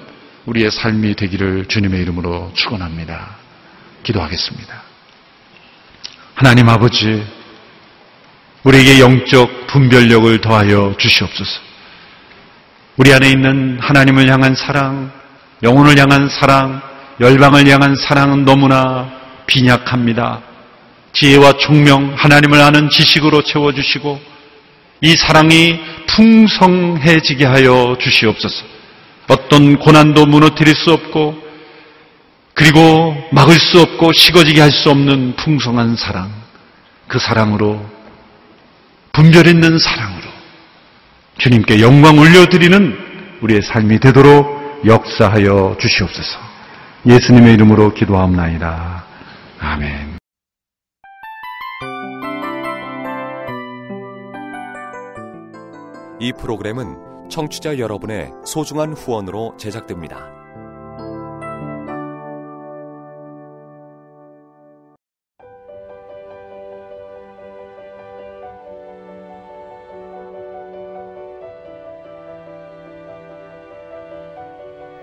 우리의 0.46 0.72
삶이 0.72 1.14
되기를 1.14 1.66
주님의 1.66 2.02
이름으로 2.02 2.50
축원합니다. 2.54 3.47
기도하겠습니다. 4.08 4.82
하나님 6.34 6.68
아버지 6.68 7.22
우리에게 8.62 9.00
영적 9.00 9.66
분별력을 9.66 10.40
더하여 10.40 10.94
주시옵소서. 10.98 11.60
우리 12.96 13.12
안에 13.12 13.30
있는 13.30 13.78
하나님을 13.80 14.28
향한 14.28 14.54
사랑, 14.54 15.12
영혼을 15.62 15.98
향한 15.98 16.28
사랑, 16.28 16.80
열방을 17.20 17.68
향한 17.68 17.96
사랑은 17.96 18.44
너무나 18.44 19.10
빈약합니다. 19.46 20.42
지혜와 21.12 21.54
총명, 21.58 22.14
하나님을 22.16 22.60
아는 22.60 22.90
지식으로 22.90 23.42
채워주시고 23.42 24.20
이 25.00 25.16
사랑이 25.16 25.78
풍성해지게 26.06 27.44
하여 27.44 27.96
주시옵소서. 28.00 28.64
어떤 29.28 29.78
고난도 29.78 30.26
무너뜨릴 30.26 30.74
수 30.74 30.92
없고 30.92 31.47
그리고 32.58 33.14
막을 33.30 33.54
수 33.54 33.80
없고 33.80 34.12
식어지게 34.12 34.60
할 34.60 34.72
수 34.72 34.90
없는 34.90 35.36
풍성한 35.36 35.94
사랑. 35.96 36.28
그 37.06 37.18
사랑으로 37.18 37.80
분별 39.12 39.46
있는 39.46 39.78
사랑으로 39.78 40.28
주님께 41.38 41.80
영광 41.80 42.18
올려드리는 42.18 42.96
우리의 43.42 43.62
삶이 43.62 44.00
되도록 44.00 44.84
역사하여 44.84 45.76
주시옵소서. 45.80 46.38
예수님의 47.06 47.54
이름으로 47.54 47.94
기도하옵나이다. 47.94 49.04
아멘. 49.60 50.18
이 56.20 56.32
프로그램은 56.32 57.28
청취자 57.30 57.78
여러분의 57.78 58.32
소중한 58.44 58.92
후원으로 58.92 59.54
제작됩니다. 59.58 60.37